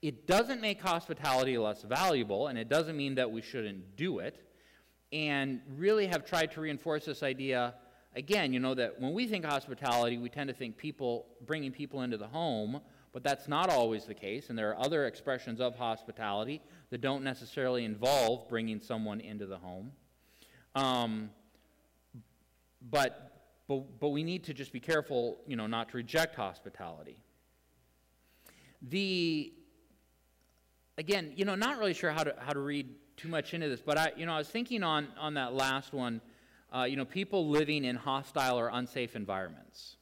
It 0.00 0.26
doesn't 0.26 0.60
make 0.60 0.80
hospitality 0.80 1.58
less 1.58 1.82
valuable, 1.82 2.46
and 2.48 2.58
it 2.58 2.68
doesn't 2.68 2.96
mean 2.96 3.16
that 3.16 3.30
we 3.30 3.42
shouldn't 3.42 3.96
do 3.96 4.20
it. 4.20 4.44
And 5.12 5.60
really 5.76 6.06
have 6.06 6.24
tried 6.24 6.52
to 6.52 6.60
reinforce 6.60 7.06
this 7.06 7.22
idea 7.22 7.74
again, 8.14 8.52
you 8.52 8.60
know, 8.60 8.74
that 8.74 9.00
when 9.00 9.12
we 9.12 9.26
think 9.26 9.44
hospitality, 9.44 10.18
we 10.18 10.28
tend 10.28 10.48
to 10.48 10.54
think 10.54 10.76
people 10.76 11.26
bringing 11.46 11.72
people 11.72 12.02
into 12.02 12.16
the 12.16 12.26
home, 12.26 12.80
but 13.12 13.22
that's 13.22 13.48
not 13.48 13.70
always 13.70 14.04
the 14.04 14.14
case. 14.14 14.50
And 14.50 14.58
there 14.58 14.70
are 14.70 14.78
other 14.78 15.06
expressions 15.06 15.60
of 15.60 15.76
hospitality 15.76 16.60
that 16.90 17.00
don't 17.00 17.22
necessarily 17.22 17.84
involve 17.84 18.48
bringing 18.48 18.80
someone 18.80 19.20
into 19.20 19.46
the 19.46 19.56
home. 19.56 19.92
Um, 20.74 21.30
but, 22.90 23.42
but, 23.66 24.00
but 24.00 24.08
we 24.08 24.22
need 24.22 24.44
to 24.44 24.54
just 24.54 24.72
be 24.72 24.80
careful, 24.80 25.38
you 25.46 25.56
know, 25.56 25.66
not 25.66 25.90
to 25.90 25.96
reject 25.96 26.34
hospitality. 26.34 27.16
The, 28.82 29.52
again, 30.98 31.32
you 31.36 31.44
know, 31.44 31.54
not 31.54 31.78
really 31.78 31.94
sure 31.94 32.10
how 32.10 32.24
to, 32.24 32.34
how 32.38 32.52
to 32.52 32.58
read 32.58 32.88
too 33.16 33.28
much 33.28 33.54
into 33.54 33.68
this, 33.68 33.80
but 33.80 33.96
I, 33.96 34.12
you 34.16 34.26
know, 34.26 34.32
I 34.32 34.38
was 34.38 34.48
thinking 34.48 34.82
on, 34.82 35.08
on 35.18 35.34
that 35.34 35.54
last 35.54 35.92
one, 35.92 36.20
uh, 36.74 36.82
you 36.82 36.96
know, 36.96 37.04
people 37.04 37.48
living 37.48 37.84
in 37.84 37.96
hostile 37.96 38.58
or 38.58 38.68
unsafe 38.72 39.16
environments. 39.16 39.96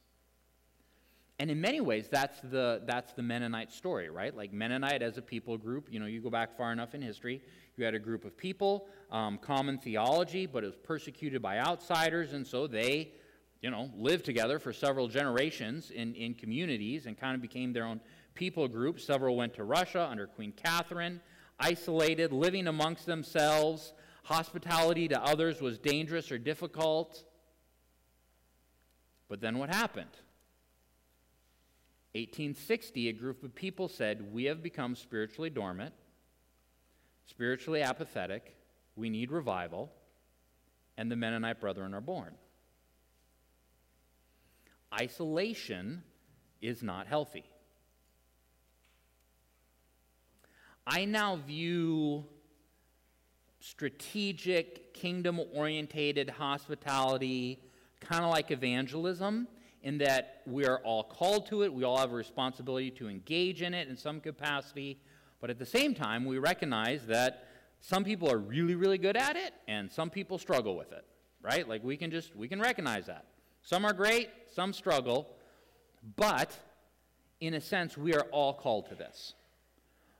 And 1.39 1.51
in 1.51 1.61
many 1.61 1.81
ways, 1.81 2.07
that's 2.11 2.39
the, 2.41 2.81
that's 2.85 3.13
the 3.13 3.21
Mennonite 3.21 3.71
story, 3.71 4.09
right? 4.09 4.35
Like 4.35 4.51
Mennonite 4.51 5.03
as 5.03 5.19
a 5.19 5.21
people 5.21 5.55
group, 5.55 5.87
you 5.91 5.99
know, 5.99 6.07
you 6.07 6.19
go 6.19 6.31
back 6.31 6.57
far 6.57 6.71
enough 6.71 6.95
in 6.95 7.01
history, 7.01 7.43
you 7.77 7.85
had 7.85 7.93
a 7.93 7.99
group 7.99 8.25
of 8.25 8.35
people, 8.35 8.87
um, 9.11 9.37
common 9.37 9.77
theology, 9.77 10.47
but 10.47 10.63
it 10.63 10.67
was 10.67 10.75
persecuted 10.75 11.43
by 11.43 11.59
outsiders, 11.59 12.33
and 12.33 12.45
so 12.45 12.65
they, 12.65 13.11
you 13.61 13.69
know, 13.69 13.91
lived 13.95 14.25
together 14.25 14.57
for 14.57 14.73
several 14.73 15.07
generations 15.07 15.91
in, 15.91 16.15
in 16.15 16.33
communities 16.33 17.05
and 17.05 17.19
kind 17.19 17.35
of 17.35 17.41
became 17.41 17.71
their 17.71 17.85
own 17.85 17.99
people 18.37 18.67
group. 18.67 18.99
Several 18.99 19.35
went 19.35 19.55
to 19.55 19.63
Russia 19.63 20.07
under 20.09 20.27
Queen 20.27 20.53
Catherine, 20.53 21.19
isolated, 21.59 22.31
living 22.31 22.67
amongst 22.67 23.05
themselves. 23.05 23.93
Hospitality 24.23 25.07
to 25.07 25.21
others 25.21 25.61
was 25.61 25.79
dangerous 25.79 26.31
or 26.31 26.37
difficult. 26.37 27.23
But 29.27 29.41
then 29.41 29.57
what 29.57 29.73
happened? 29.73 30.11
1860, 32.13 33.09
a 33.09 33.13
group 33.13 33.43
of 33.43 33.53
people 33.53 33.87
said, 33.87 34.33
We 34.33 34.45
have 34.45 34.63
become 34.63 34.95
spiritually 34.95 35.49
dormant 35.49 35.93
spiritually 37.27 37.81
apathetic, 37.81 38.55
we 38.95 39.09
need 39.09 39.31
revival, 39.31 39.91
and 40.97 41.11
the 41.11 41.15
Mennonite 41.15 41.59
brethren 41.59 41.93
are 41.93 42.01
born. 42.01 42.33
Isolation 44.93 46.03
is 46.61 46.81
not 46.81 47.07
healthy. 47.07 47.43
I 50.89 51.03
now 51.03 51.35
view 51.35 52.23
strategic, 53.59 54.93
kingdom 54.93 55.41
orientated 55.53 56.29
hospitality 56.29 57.59
kind 57.99 58.23
of 58.23 58.31
like 58.31 58.51
evangelism, 58.51 59.49
in 59.83 59.97
that 59.97 60.43
we 60.45 60.65
are 60.65 60.79
all 60.79 61.03
called 61.03 61.47
to 61.47 61.63
it, 61.63 61.73
we 61.73 61.83
all 61.83 61.97
have 61.97 62.13
a 62.13 62.15
responsibility 62.15 62.89
to 62.91 63.09
engage 63.09 63.61
in 63.63 63.73
it 63.73 63.89
in 63.89 63.97
some 63.97 64.21
capacity, 64.21 64.97
but 65.41 65.49
at 65.49 65.59
the 65.59 65.65
same 65.65 65.93
time, 65.93 66.23
we 66.23 66.37
recognize 66.37 67.05
that 67.07 67.47
some 67.81 68.05
people 68.05 68.31
are 68.31 68.37
really, 68.37 68.75
really 68.75 68.97
good 68.97 69.17
at 69.17 69.35
it, 69.35 69.53
and 69.67 69.91
some 69.91 70.09
people 70.09 70.37
struggle 70.37 70.77
with 70.77 70.93
it, 70.93 71.05
right? 71.41 71.67
Like 71.67 71.83
we 71.83 71.97
can 71.97 72.11
just, 72.11 72.33
we 72.33 72.47
can 72.47 72.61
recognize 72.61 73.07
that. 73.07 73.25
Some 73.61 73.83
are 73.83 73.93
great, 73.93 74.29
some 74.53 74.71
struggle, 74.71 75.35
but 76.15 76.57
in 77.41 77.55
a 77.55 77.61
sense, 77.61 77.97
we 77.97 78.13
are 78.13 78.25
all 78.31 78.53
called 78.53 78.87
to 78.87 78.95
this. 78.95 79.33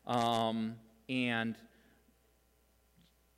Um, 0.07 0.75
and 1.09 1.55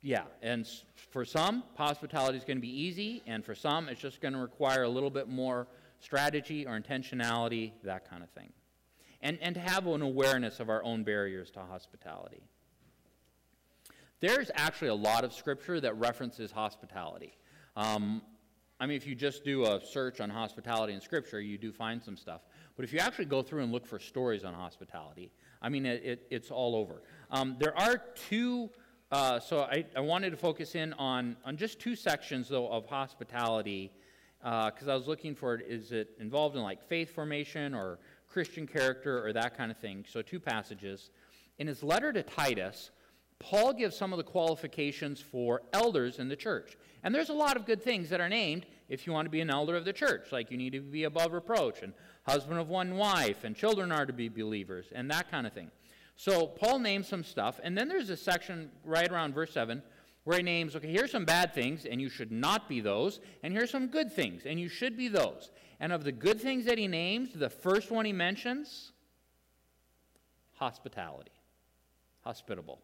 yeah, 0.02 0.22
and 0.40 0.66
for 1.10 1.26
some, 1.26 1.64
hospitality 1.76 2.38
is 2.38 2.44
going 2.44 2.56
to 2.56 2.62
be 2.62 2.82
easy, 2.82 3.22
and 3.26 3.44
for 3.44 3.54
some, 3.54 3.88
it's 3.88 4.00
just 4.00 4.22
going 4.22 4.32
to 4.32 4.40
require 4.40 4.84
a 4.84 4.88
little 4.88 5.10
bit 5.10 5.28
more 5.28 5.66
strategy 5.98 6.66
or 6.66 6.80
intentionality, 6.80 7.72
that 7.84 8.08
kind 8.08 8.22
of 8.22 8.30
thing 8.30 8.50
and, 9.22 9.38
and 9.40 9.54
to 9.54 9.60
have 9.60 9.86
an 9.86 10.02
awareness 10.02 10.60
of 10.60 10.68
our 10.68 10.82
own 10.82 11.02
barriers 11.02 11.50
to 11.50 11.60
hospitality. 11.60 12.42
There's 14.20 14.50
actually 14.54 14.88
a 14.88 14.94
lot 14.94 15.24
of 15.24 15.32
scripture 15.32 15.80
that 15.80 15.96
references 15.96 16.50
hospitality. 16.50 17.36
Um, 17.76 18.22
I 18.78 18.86
mean, 18.86 18.96
if 18.96 19.06
you 19.06 19.14
just 19.14 19.44
do 19.44 19.64
a 19.64 19.80
search 19.84 20.20
on 20.20 20.30
hospitality 20.30 20.94
in 20.94 21.00
scripture, 21.00 21.40
you 21.40 21.58
do 21.58 21.72
find 21.72 22.02
some 22.02 22.16
stuff. 22.16 22.42
But 22.76 22.84
if 22.84 22.92
you 22.92 22.98
actually 22.98 23.26
go 23.26 23.42
through 23.42 23.62
and 23.62 23.72
look 23.72 23.86
for 23.86 23.98
stories 23.98 24.44
on 24.44 24.54
hospitality, 24.54 25.32
I 25.62 25.68
mean, 25.68 25.86
it, 25.86 26.02
it, 26.04 26.26
it's 26.30 26.50
all 26.50 26.74
over. 26.74 27.02
Um, 27.30 27.56
there 27.58 27.76
are 27.78 28.02
two, 28.28 28.70
uh, 29.12 29.38
so 29.40 29.60
I, 29.62 29.84
I 29.96 30.00
wanted 30.00 30.30
to 30.30 30.36
focus 30.36 30.74
in 30.74 30.92
on, 30.94 31.36
on 31.44 31.56
just 31.56 31.78
two 31.78 31.94
sections, 31.94 32.48
though, 32.48 32.68
of 32.68 32.86
hospitality 32.86 33.92
because 34.40 34.88
uh, 34.88 34.92
I 34.92 34.96
was 34.96 35.06
looking 35.06 35.34
for 35.34 35.56
is 35.58 35.92
it 35.92 36.16
involved 36.18 36.56
in 36.56 36.62
like 36.62 36.82
faith 36.82 37.14
formation 37.14 37.74
or 37.74 37.98
Christian 38.26 38.66
character 38.66 39.24
or 39.24 39.32
that 39.34 39.56
kind 39.56 39.70
of 39.70 39.76
thing? 39.76 40.04
So, 40.08 40.22
two 40.22 40.40
passages. 40.40 41.10
In 41.58 41.66
his 41.66 41.82
letter 41.82 42.10
to 42.10 42.22
Titus, 42.22 42.90
Paul 43.38 43.72
gives 43.72 43.96
some 43.96 44.12
of 44.12 44.16
the 44.16 44.24
qualifications 44.24 45.20
for 45.20 45.62
elders 45.72 46.18
in 46.18 46.28
the 46.28 46.36
church. 46.36 46.76
And 47.02 47.14
there's 47.14 47.28
a 47.28 47.34
lot 47.34 47.56
of 47.56 47.66
good 47.66 47.82
things 47.82 48.08
that 48.10 48.20
are 48.20 48.28
named 48.28 48.66
if 48.90 49.06
you 49.06 49.12
want 49.12 49.24
to 49.24 49.30
be 49.30 49.40
an 49.40 49.48
elder 49.48 49.76
of 49.76 49.86
the 49.86 49.92
church, 49.92 50.32
like 50.32 50.50
you 50.50 50.58
need 50.58 50.72
to 50.74 50.80
be 50.80 51.04
above 51.04 51.32
reproach, 51.32 51.82
and 51.82 51.94
husband 52.26 52.60
of 52.60 52.68
one 52.68 52.96
wife, 52.96 53.44
and 53.44 53.56
children 53.56 53.90
are 53.90 54.04
to 54.04 54.12
be 54.12 54.28
believers, 54.28 54.86
and 54.94 55.10
that 55.10 55.30
kind 55.30 55.46
of 55.46 55.54
thing. 55.54 55.70
So 56.16 56.46
Paul 56.46 56.80
names 56.80 57.08
some 57.08 57.24
stuff, 57.24 57.60
and 57.62 57.78
then 57.78 57.88
there's 57.88 58.10
a 58.10 58.16
section 58.16 58.70
right 58.84 59.10
around 59.10 59.32
verse 59.32 59.52
7 59.52 59.82
where 60.24 60.36
he 60.36 60.42
names, 60.42 60.76
okay, 60.76 60.92
here's 60.92 61.10
some 61.10 61.24
bad 61.24 61.54
things, 61.54 61.86
and 61.86 61.98
you 61.98 62.10
should 62.10 62.30
not 62.30 62.68
be 62.68 62.80
those, 62.80 63.20
and 63.42 63.54
here's 63.54 63.70
some 63.70 63.86
good 63.86 64.12
things, 64.12 64.42
and 64.44 64.60
you 64.60 64.68
should 64.68 64.96
be 64.96 65.08
those. 65.08 65.50
And 65.78 65.92
of 65.92 66.04
the 66.04 66.12
good 66.12 66.38
things 66.38 66.66
that 66.66 66.76
he 66.76 66.86
names, 66.88 67.30
the 67.32 67.48
first 67.48 67.90
one 67.90 68.04
he 68.04 68.12
mentions, 68.12 68.92
hospitality, 70.56 71.32
hospitable. 72.22 72.80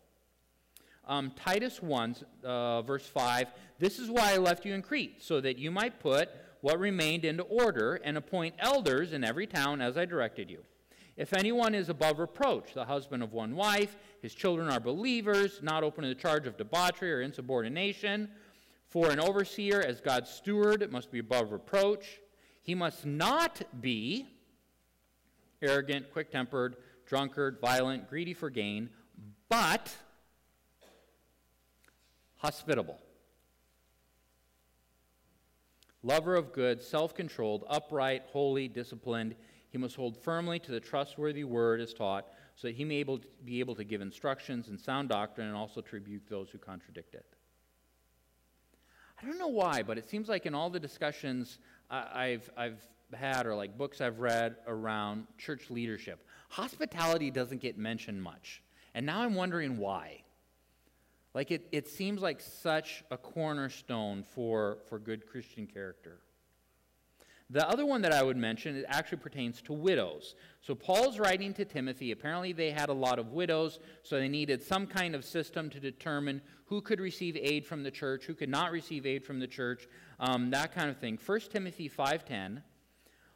Um, 1.07 1.33
Titus 1.37 1.81
1, 1.81 2.17
uh, 2.45 2.83
verse 2.83 3.07
5 3.07 3.49
This 3.79 3.99
is 3.99 4.11
why 4.11 4.33
I 4.33 4.39
left 4.39 4.65
you 4.65 4.75
in 4.75 4.83
Crete, 4.83 5.23
so 5.23 5.41
that 5.41 5.59
you 5.59 5.71
might 5.71 6.01
put 6.01 6.29
what 6.61 6.81
remained 6.81 7.25
into 7.25 7.45
order 7.45 8.01
and 8.03 8.17
appoint 8.17 8.55
elders 8.59 9.13
in 9.13 9.23
every 9.23 9.47
town 9.47 9.81
as 9.81 9.97
I 9.97 10.05
directed 10.05 10.51
you. 10.51 10.65
If 11.17 11.33
anyone 11.33 11.75
is 11.75 11.89
above 11.89 12.19
reproach, 12.19 12.75
the 12.75 12.85
husband 12.85 13.23
of 13.23 13.33
one 13.33 13.55
wife, 13.55 13.97
his 14.21 14.35
children 14.35 14.69
are 14.69 14.81
believers, 14.81 15.61
not 15.63 15.83
open 15.83 16.03
to 16.03 16.09
the 16.09 16.15
charge 16.15 16.47
of 16.47 16.59
debauchery 16.59 17.13
or 17.13 17.23
insubordination. 17.23 18.29
For 18.89 19.11
an 19.11 19.21
overseer, 19.21 19.81
as 19.81 20.01
God's 20.01 20.31
steward, 20.31 20.91
must 20.93 21.11
be 21.11 21.19
above 21.21 21.53
reproach. 21.53 22.21
He 22.63 22.75
must 22.75 23.07
not 23.07 23.63
be 23.81 24.27
arrogant, 25.63 26.13
quick 26.13 26.31
tempered, 26.31 26.77
drunkard, 27.07 27.59
violent, 27.61 28.11
greedy 28.11 28.35
for 28.35 28.51
gain, 28.51 28.91
but 29.49 29.95
hospitable, 32.39 32.99
lover 36.03 36.35
of 36.35 36.53
good, 36.53 36.83
self 36.83 37.15
controlled, 37.15 37.65
upright, 37.69 38.23
holy, 38.33 38.69
disciplined 38.69 39.35
he 39.77 39.79
must 39.79 39.97
hold 39.97 40.17
firmly 40.17 40.59
to 40.61 40.73
the 40.73 40.81
trustworthy 40.81 41.45
word 41.45 41.83
as 41.83 41.93
taught, 41.93 42.29
so 42.55 42.69
that 42.69 42.77
he 42.77 42.83
may 42.83 42.97
able 42.97 43.21
be 43.45 43.61
able 43.61 43.75
to 43.75 43.85
give 43.85 44.01
instructions 44.01 44.69
in 44.69 44.79
sound 44.79 45.11
doctrine 45.11 45.49
and 45.49 45.55
also 45.55 45.83
to 45.83 45.89
rebuke 45.93 46.27
those 46.31 46.49
who 46.49 46.57
contradict 46.57 47.15
it. 47.15 47.27
I 49.21 49.27
don't 49.27 49.39
know 49.39 49.49
why, 49.49 49.83
but 49.83 49.99
it 49.99 50.09
seems 50.09 50.31
like 50.31 50.47
in 50.47 50.55
all 50.55 50.71
the 50.71 50.81
discussions 50.81 51.59
I've, 51.91 52.49
I've 52.57 52.81
had 53.13 53.47
or 53.47 53.55
like 53.55 53.77
books 53.77 54.01
I've 54.01 54.19
read 54.19 54.57
around 54.67 55.27
church 55.37 55.69
leadership, 55.69 56.25
hospitality 56.49 57.31
doesn't 57.31 57.61
get 57.61 57.77
mentioned 57.77 58.23
much. 58.23 58.63
And 58.95 59.05
now 59.05 59.21
I'm 59.21 59.35
wondering 59.35 59.77
why. 59.77 60.23
Like 61.37 61.51
it, 61.51 61.69
it 61.71 61.87
seems 61.87 62.23
like 62.23 62.41
such 62.41 63.05
a 63.11 63.19
cornerstone 63.19 64.23
for, 64.23 64.79
for 64.89 64.99
good 64.99 65.27
Christian 65.27 65.67
character. 65.67 66.21
The 67.51 67.69
other 67.69 67.85
one 67.85 68.01
that 68.03 68.13
I 68.15 68.23
would 68.23 68.39
mention 68.39 68.75
it 68.75 68.87
actually 68.89 69.19
pertains 69.19 69.61
to 69.63 69.75
widows. 69.75 70.35
So 70.63 70.75
Paul's 70.75 71.19
writing 71.19 71.53
to 71.53 71.67
Timothy. 71.67 72.11
Apparently, 72.11 72.55
they 72.55 72.71
had 72.71 72.89
a 72.89 72.95
lot 72.95 73.19
of 73.19 73.33
widows, 73.33 73.81
so 74.03 74.19
they 74.19 74.29
needed 74.29 74.63
some 74.63 74.87
kind 74.87 75.15
of 75.15 75.27
system 75.27 75.69
to 75.69 75.79
determine 75.79 76.41
who 76.65 76.81
could 76.81 77.01
receive 77.01 77.37
aid 77.37 77.67
from 77.67 77.83
the 77.83 77.91
church, 77.91 78.25
who 78.25 78.35
could 78.35 78.49
not 78.49 78.73
receive 78.73 79.05
aid 79.05 79.23
from 79.23 79.39
the 79.39 79.47
church, 79.47 79.89
um, 80.19 80.49
that 80.53 80.75
kind 80.75 80.89
of 80.89 80.97
thing. 80.97 81.19
1 81.19 81.41
Timothy 81.53 81.87
5:10. 81.87 82.63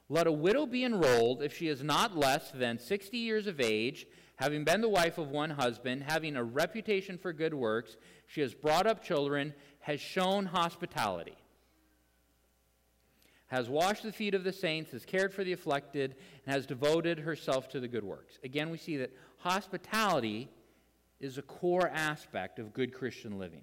Let 0.08 0.26
a 0.26 0.32
widow 0.32 0.64
be 0.64 0.84
enrolled 0.84 1.42
if 1.42 1.54
she 1.54 1.68
is 1.68 1.84
not 1.84 2.16
less 2.16 2.50
than 2.50 2.78
60 2.78 3.18
years 3.18 3.46
of 3.46 3.60
age, 3.60 4.06
having 4.40 4.64
been 4.64 4.81
the 4.81 4.88
wife 4.88 5.18
of 5.18 5.31
one 5.31 5.50
husband, 5.50 6.03
having 6.03 6.35
a 6.35 6.42
reputation 6.42 7.16
for 7.16 7.33
good 7.33 7.55
works, 7.55 7.96
she 8.26 8.40
has 8.40 8.55
brought 8.55 8.87
up 8.87 9.05
children, 9.05 9.55
has 9.81 10.00
shown 10.00 10.46
hospitality 10.46 11.37
has 13.50 13.68
washed 13.68 14.05
the 14.05 14.12
feet 14.12 14.35
of 14.35 14.44
the 14.44 14.53
saints, 14.53 14.92
has 14.92 15.05
cared 15.05 15.35
for 15.35 15.42
the 15.42 15.53
afflicted, 15.53 16.14
and 16.46 16.55
has 16.55 16.66
devoted 16.66 17.18
herself 17.18 17.68
to 17.68 17.81
the 17.81 17.88
good 17.88 18.05
works. 18.05 18.38
Again, 18.44 18.70
we 18.70 18.79
see 18.79 18.96
that 18.98 19.11
hospitality 19.38 20.48
is 21.18 21.37
a 21.37 21.42
core 21.42 21.88
aspect 21.88 22.61
of 22.61 22.72
good 22.72 22.94
Christian 22.94 23.40
living. 23.40 23.62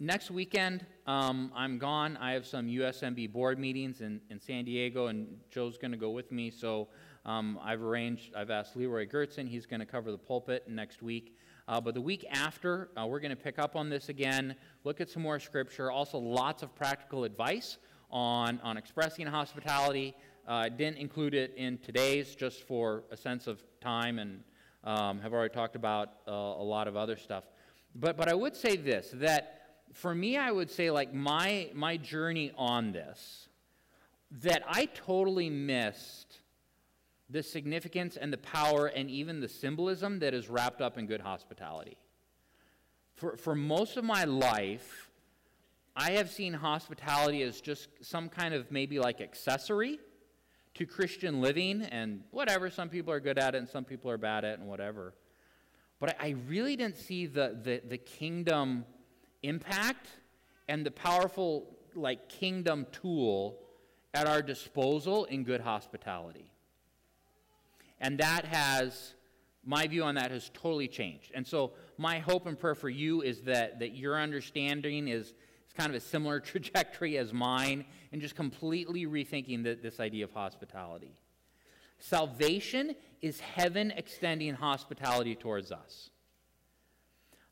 Next 0.00 0.32
weekend, 0.32 0.84
um, 1.06 1.52
I'm 1.54 1.78
gone. 1.78 2.16
I 2.16 2.32
have 2.32 2.44
some 2.44 2.66
USMB 2.66 3.32
board 3.32 3.56
meetings 3.56 4.00
in, 4.00 4.20
in 4.30 4.40
San 4.40 4.64
Diego, 4.64 5.06
and 5.06 5.38
Joe's 5.48 5.78
going 5.78 5.92
to 5.92 5.96
go 5.96 6.10
with 6.10 6.32
me. 6.32 6.50
So 6.50 6.88
um, 7.28 7.58
I've 7.62 7.82
arranged, 7.82 8.34
I've 8.34 8.50
asked 8.50 8.74
Leroy 8.74 9.06
Gertzen, 9.06 9.46
he's 9.46 9.66
going 9.66 9.80
to 9.80 9.86
cover 9.86 10.10
the 10.10 10.16
pulpit 10.16 10.66
next 10.66 11.02
week. 11.02 11.36
Uh, 11.68 11.78
but 11.78 11.92
the 11.92 12.00
week 12.00 12.24
after, 12.30 12.88
uh, 12.96 13.06
we're 13.06 13.20
going 13.20 13.30
to 13.30 13.36
pick 13.36 13.58
up 13.58 13.76
on 13.76 13.90
this 13.90 14.08
again, 14.08 14.56
look 14.84 15.02
at 15.02 15.10
some 15.10 15.22
more 15.22 15.38
scripture, 15.38 15.90
also 15.90 16.16
lots 16.16 16.62
of 16.62 16.74
practical 16.74 17.24
advice 17.24 17.76
on, 18.10 18.58
on 18.62 18.78
expressing 18.78 19.26
hospitality. 19.26 20.14
Uh, 20.46 20.70
didn't 20.70 20.96
include 20.96 21.34
it 21.34 21.52
in 21.58 21.76
today's 21.76 22.34
just 22.34 22.62
for 22.62 23.04
a 23.10 23.16
sense 23.16 23.46
of 23.46 23.62
time 23.82 24.18
and 24.18 24.42
um, 24.84 25.20
have 25.20 25.34
already 25.34 25.52
talked 25.52 25.76
about 25.76 26.08
uh, 26.26 26.32
a 26.32 26.64
lot 26.64 26.88
of 26.88 26.96
other 26.96 27.18
stuff. 27.18 27.44
But, 27.94 28.16
but 28.16 28.28
I 28.28 28.34
would 28.34 28.56
say 28.56 28.76
this 28.76 29.10
that 29.16 29.82
for 29.92 30.14
me, 30.14 30.38
I 30.38 30.50
would 30.50 30.70
say, 30.70 30.90
like, 30.90 31.12
my, 31.12 31.68
my 31.74 31.98
journey 31.98 32.52
on 32.56 32.92
this, 32.92 33.48
that 34.30 34.62
I 34.66 34.86
totally 34.86 35.50
missed 35.50 36.38
the 37.30 37.42
significance 37.42 38.16
and 38.16 38.32
the 38.32 38.38
power 38.38 38.86
and 38.86 39.10
even 39.10 39.40
the 39.40 39.48
symbolism 39.48 40.18
that 40.20 40.34
is 40.34 40.48
wrapped 40.48 40.80
up 40.80 40.96
in 40.96 41.06
good 41.06 41.20
hospitality. 41.20 41.98
For, 43.14 43.36
for 43.36 43.54
most 43.54 43.96
of 43.96 44.04
my 44.04 44.24
life, 44.24 45.10
I 45.96 46.12
have 46.12 46.30
seen 46.30 46.54
hospitality 46.54 47.42
as 47.42 47.60
just 47.60 47.88
some 48.00 48.28
kind 48.28 48.54
of 48.54 48.70
maybe 48.70 48.98
like 48.98 49.20
accessory 49.20 49.98
to 50.74 50.86
Christian 50.86 51.40
living 51.40 51.82
and 51.82 52.22
whatever. 52.30 52.70
Some 52.70 52.88
people 52.88 53.12
are 53.12 53.20
good 53.20 53.38
at 53.38 53.54
it 53.54 53.58
and 53.58 53.68
some 53.68 53.84
people 53.84 54.10
are 54.10 54.18
bad 54.18 54.44
at 54.44 54.52
it 54.52 54.60
and 54.60 54.68
whatever. 54.68 55.14
But 55.98 56.16
I 56.20 56.36
really 56.46 56.76
didn't 56.76 56.96
see 56.96 57.26
the, 57.26 57.58
the, 57.60 57.82
the 57.86 57.98
kingdom 57.98 58.84
impact 59.42 60.08
and 60.68 60.86
the 60.86 60.92
powerful 60.92 61.76
like 61.94 62.28
kingdom 62.28 62.86
tool 62.92 63.58
at 64.14 64.26
our 64.26 64.40
disposal 64.40 65.24
in 65.24 65.42
good 65.42 65.60
hospitality. 65.60 66.52
And 68.00 68.18
that 68.18 68.44
has, 68.44 69.14
my 69.64 69.86
view 69.86 70.04
on 70.04 70.14
that 70.14 70.30
has 70.30 70.50
totally 70.54 70.88
changed. 70.88 71.32
And 71.34 71.46
so 71.46 71.72
my 71.96 72.18
hope 72.18 72.46
and 72.46 72.58
prayer 72.58 72.74
for 72.74 72.88
you 72.88 73.22
is 73.22 73.42
that, 73.42 73.80
that 73.80 73.96
your 73.96 74.20
understanding 74.20 75.08
is, 75.08 75.26
is 75.26 75.34
kind 75.76 75.90
of 75.90 75.96
a 75.96 76.00
similar 76.00 76.40
trajectory 76.40 77.18
as 77.18 77.32
mine 77.32 77.84
and 78.12 78.20
just 78.20 78.36
completely 78.36 79.06
rethinking 79.06 79.64
the, 79.64 79.78
this 79.80 80.00
idea 80.00 80.24
of 80.24 80.32
hospitality. 80.32 81.12
Salvation 81.98 82.94
is 83.20 83.40
heaven 83.40 83.92
extending 83.96 84.54
hospitality 84.54 85.34
towards 85.34 85.72
us. 85.72 86.10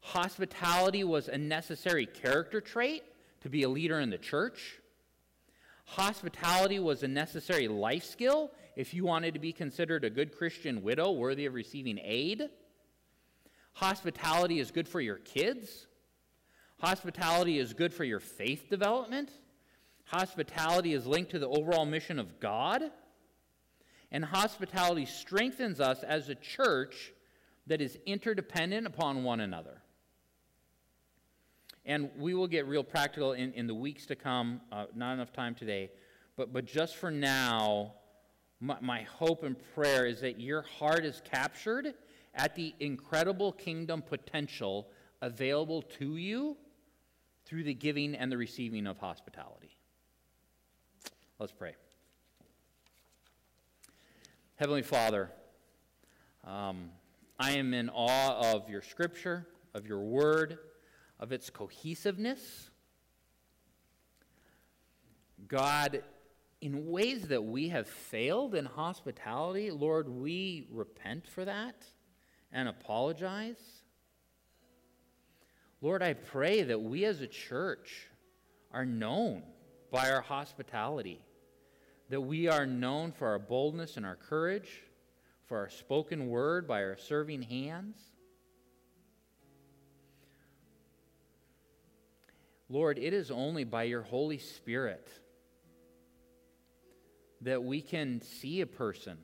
Hospitality 0.00 1.02
was 1.02 1.26
a 1.26 1.37
necessary 1.37 2.06
character 2.06 2.61
trait 2.61 3.02
to 3.40 3.48
be 3.48 3.64
a 3.64 3.68
leader 3.68 3.98
in 3.98 4.11
the 4.11 4.18
church. 4.18 4.78
Hospitality 5.85 6.78
was 6.78 7.02
a 7.02 7.09
necessary 7.09 7.66
life 7.66 8.04
skill 8.04 8.52
if 8.77 8.93
you 8.93 9.05
wanted 9.05 9.33
to 9.35 9.41
be 9.41 9.53
considered 9.53 10.05
a 10.05 10.11
good 10.11 10.37
Christian 10.37 10.83
widow 10.83 11.11
worthy 11.11 11.47
of 11.47 11.55
receiving 11.55 11.99
aid. 12.03 12.51
Hospitality 13.73 14.61
is 14.61 14.71
good 14.71 14.87
for 14.87 15.01
your 15.01 15.17
kids. 15.17 15.87
Hospitality 16.79 17.59
is 17.59 17.73
good 17.73 17.93
for 17.93 18.05
your 18.05 18.21
faith 18.21 18.69
development. 18.69 19.31
Hospitality 20.05 20.93
is 20.93 21.07
linked 21.07 21.31
to 21.31 21.39
the 21.39 21.49
overall 21.49 21.87
mission 21.87 22.19
of 22.19 22.39
God. 22.39 22.83
And 24.12 24.25
hospitality 24.25 25.07
strengthens 25.07 25.81
us 25.81 26.03
as 26.03 26.29
a 26.29 26.35
church 26.35 27.12
that 27.67 27.81
is 27.81 27.99
interdependent 28.07 28.87
upon 28.87 29.25
one 29.25 29.41
another. 29.41 29.83
And 31.85 32.11
we 32.19 32.35
will 32.35 32.47
get 32.47 32.67
real 32.67 32.85
practical 32.85 33.33
in, 33.33 33.53
in 33.55 33.67
the 33.67 33.75
weeks 33.75 34.07
to 34.07 34.17
come, 34.17 34.61
uh, 34.71 34.87
not 34.95 35.15
enough 35.15 35.33
time 35.33 35.55
today. 35.55 35.91
But, 36.37 36.53
but 36.53 36.67
just 36.67 36.97
for 36.97 37.11
now, 37.11 37.95
my, 38.61 38.77
my 38.81 39.03
hope 39.03 39.42
and 39.42 39.57
prayer 39.75 40.07
is 40.07 40.21
that 40.21 40.40
your 40.40 40.62
heart 40.62 41.05
is 41.05 41.23
captured 41.25 41.95
at 42.35 42.55
the 42.55 42.75
incredible 42.81 43.53
kingdom 43.53 44.03
potential 44.03 44.88
available 45.23 45.83
to 45.83 46.16
you 46.16 46.57
through 47.45 47.64
the 47.64 47.75
giving 47.75 48.14
and 48.14 48.31
the 48.31 48.37
receiving 48.37 48.87
of 48.87 48.99
hospitality. 48.99 49.77
Let's 51.38 51.53
pray. 51.53 51.75
Heavenly 54.57 54.83
Father, 54.83 55.31
um, 56.45 56.90
I 57.38 57.53
am 57.53 57.75
in 57.75 57.90
awe 57.90 58.55
of 58.55 58.71
your 58.71 58.81
scripture, 58.81 59.47
of 59.75 59.87
your 59.87 60.01
word 60.01 60.59
of 61.21 61.33
its 61.33 61.51
cohesiveness. 61.51 62.71
God, 65.47 66.03
in 66.61 66.87
ways 66.87 67.29
that 67.29 67.45
we 67.45 67.69
have 67.69 67.87
failed 67.87 68.55
in 68.55 68.64
hospitality, 68.64 69.71
Lord, 69.71 70.09
we 70.09 70.66
repent 70.71 71.29
for 71.29 71.45
that 71.45 71.85
and 72.51 72.69
apologize. 72.69 73.61
Lord, 75.83 76.03
I 76.03 76.14
pray 76.14 76.62
that 76.62 76.81
we 76.81 77.05
as 77.05 77.21
a 77.21 77.27
church 77.27 78.09
are 78.73 78.87
known 78.87 79.42
by 79.90 80.11
our 80.11 80.23
hospitality, 80.23 81.21
that 82.09 82.21
we 82.21 82.49
are 82.49 82.66
known 82.66 83.12
for 83.12 83.29
our 83.29 83.38
boldness 83.38 83.97
and 83.97 84.07
our 84.07 84.16
courage, 84.16 84.83
for 85.47 85.59
our 85.59 85.69
spoken 85.69 86.29
word, 86.29 86.66
by 86.66 86.83
our 86.83 86.97
serving 86.97 87.42
hands. 87.42 87.99
Lord, 92.69 92.99
it 92.99 93.12
is 93.12 93.31
only 93.31 93.62
by 93.64 93.85
your 93.85 94.03
Holy 94.03 94.38
Spirit 94.38 95.09
that 97.46 97.62
we 97.62 97.80
can 97.80 98.20
see 98.20 98.61
a 98.61 98.66
person 98.66 99.16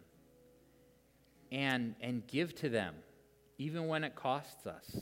and, 1.51 1.97
and 2.01 2.25
give 2.29 2.55
to 2.55 2.69
them, 2.69 2.95
even 3.59 3.89
when 3.89 4.05
it 4.05 4.15
costs 4.15 4.65
us. 4.65 5.01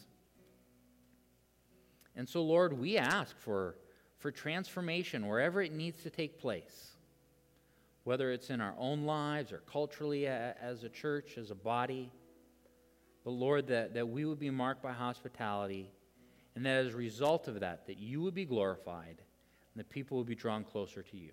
And 2.17 2.27
so, 2.27 2.43
Lord, 2.43 2.73
we 2.73 2.97
ask 2.97 3.39
for, 3.39 3.77
for 4.17 4.31
transformation 4.31 5.29
wherever 5.29 5.61
it 5.61 5.71
needs 5.71 6.03
to 6.03 6.09
take 6.09 6.41
place, 6.41 6.97
whether 8.05 8.33
it's 8.33 8.49
in 8.49 8.63
our 8.63 8.75
own 8.79 9.05
lives 9.05 9.53
or 9.53 9.59
culturally 9.71 10.27
as 10.27 10.83
a 10.83 10.89
church, 10.89 11.37
as 11.37 11.51
a 11.51 11.55
body. 11.55 12.11
But, 13.23 13.33
Lord, 13.33 13.67
that, 13.67 13.93
that 13.93 14.09
we 14.09 14.25
would 14.25 14.41
be 14.41 14.49
marked 14.49 14.83
by 14.83 14.93
hospitality, 14.93 15.91
and 16.55 16.65
that 16.65 16.87
as 16.87 16.95
a 16.95 16.97
result 16.97 17.49
of 17.49 17.61
that, 17.61 17.87
that 17.87 17.99
you 17.99 18.23
would 18.23 18.35
be 18.35 18.47
glorified 18.47 19.19
and 19.75 19.79
the 19.79 19.85
people 19.85 20.17
would 20.17 20.27
be 20.27 20.35
drawn 20.35 20.65
closer 20.65 21.03
to 21.03 21.17
you. 21.19 21.33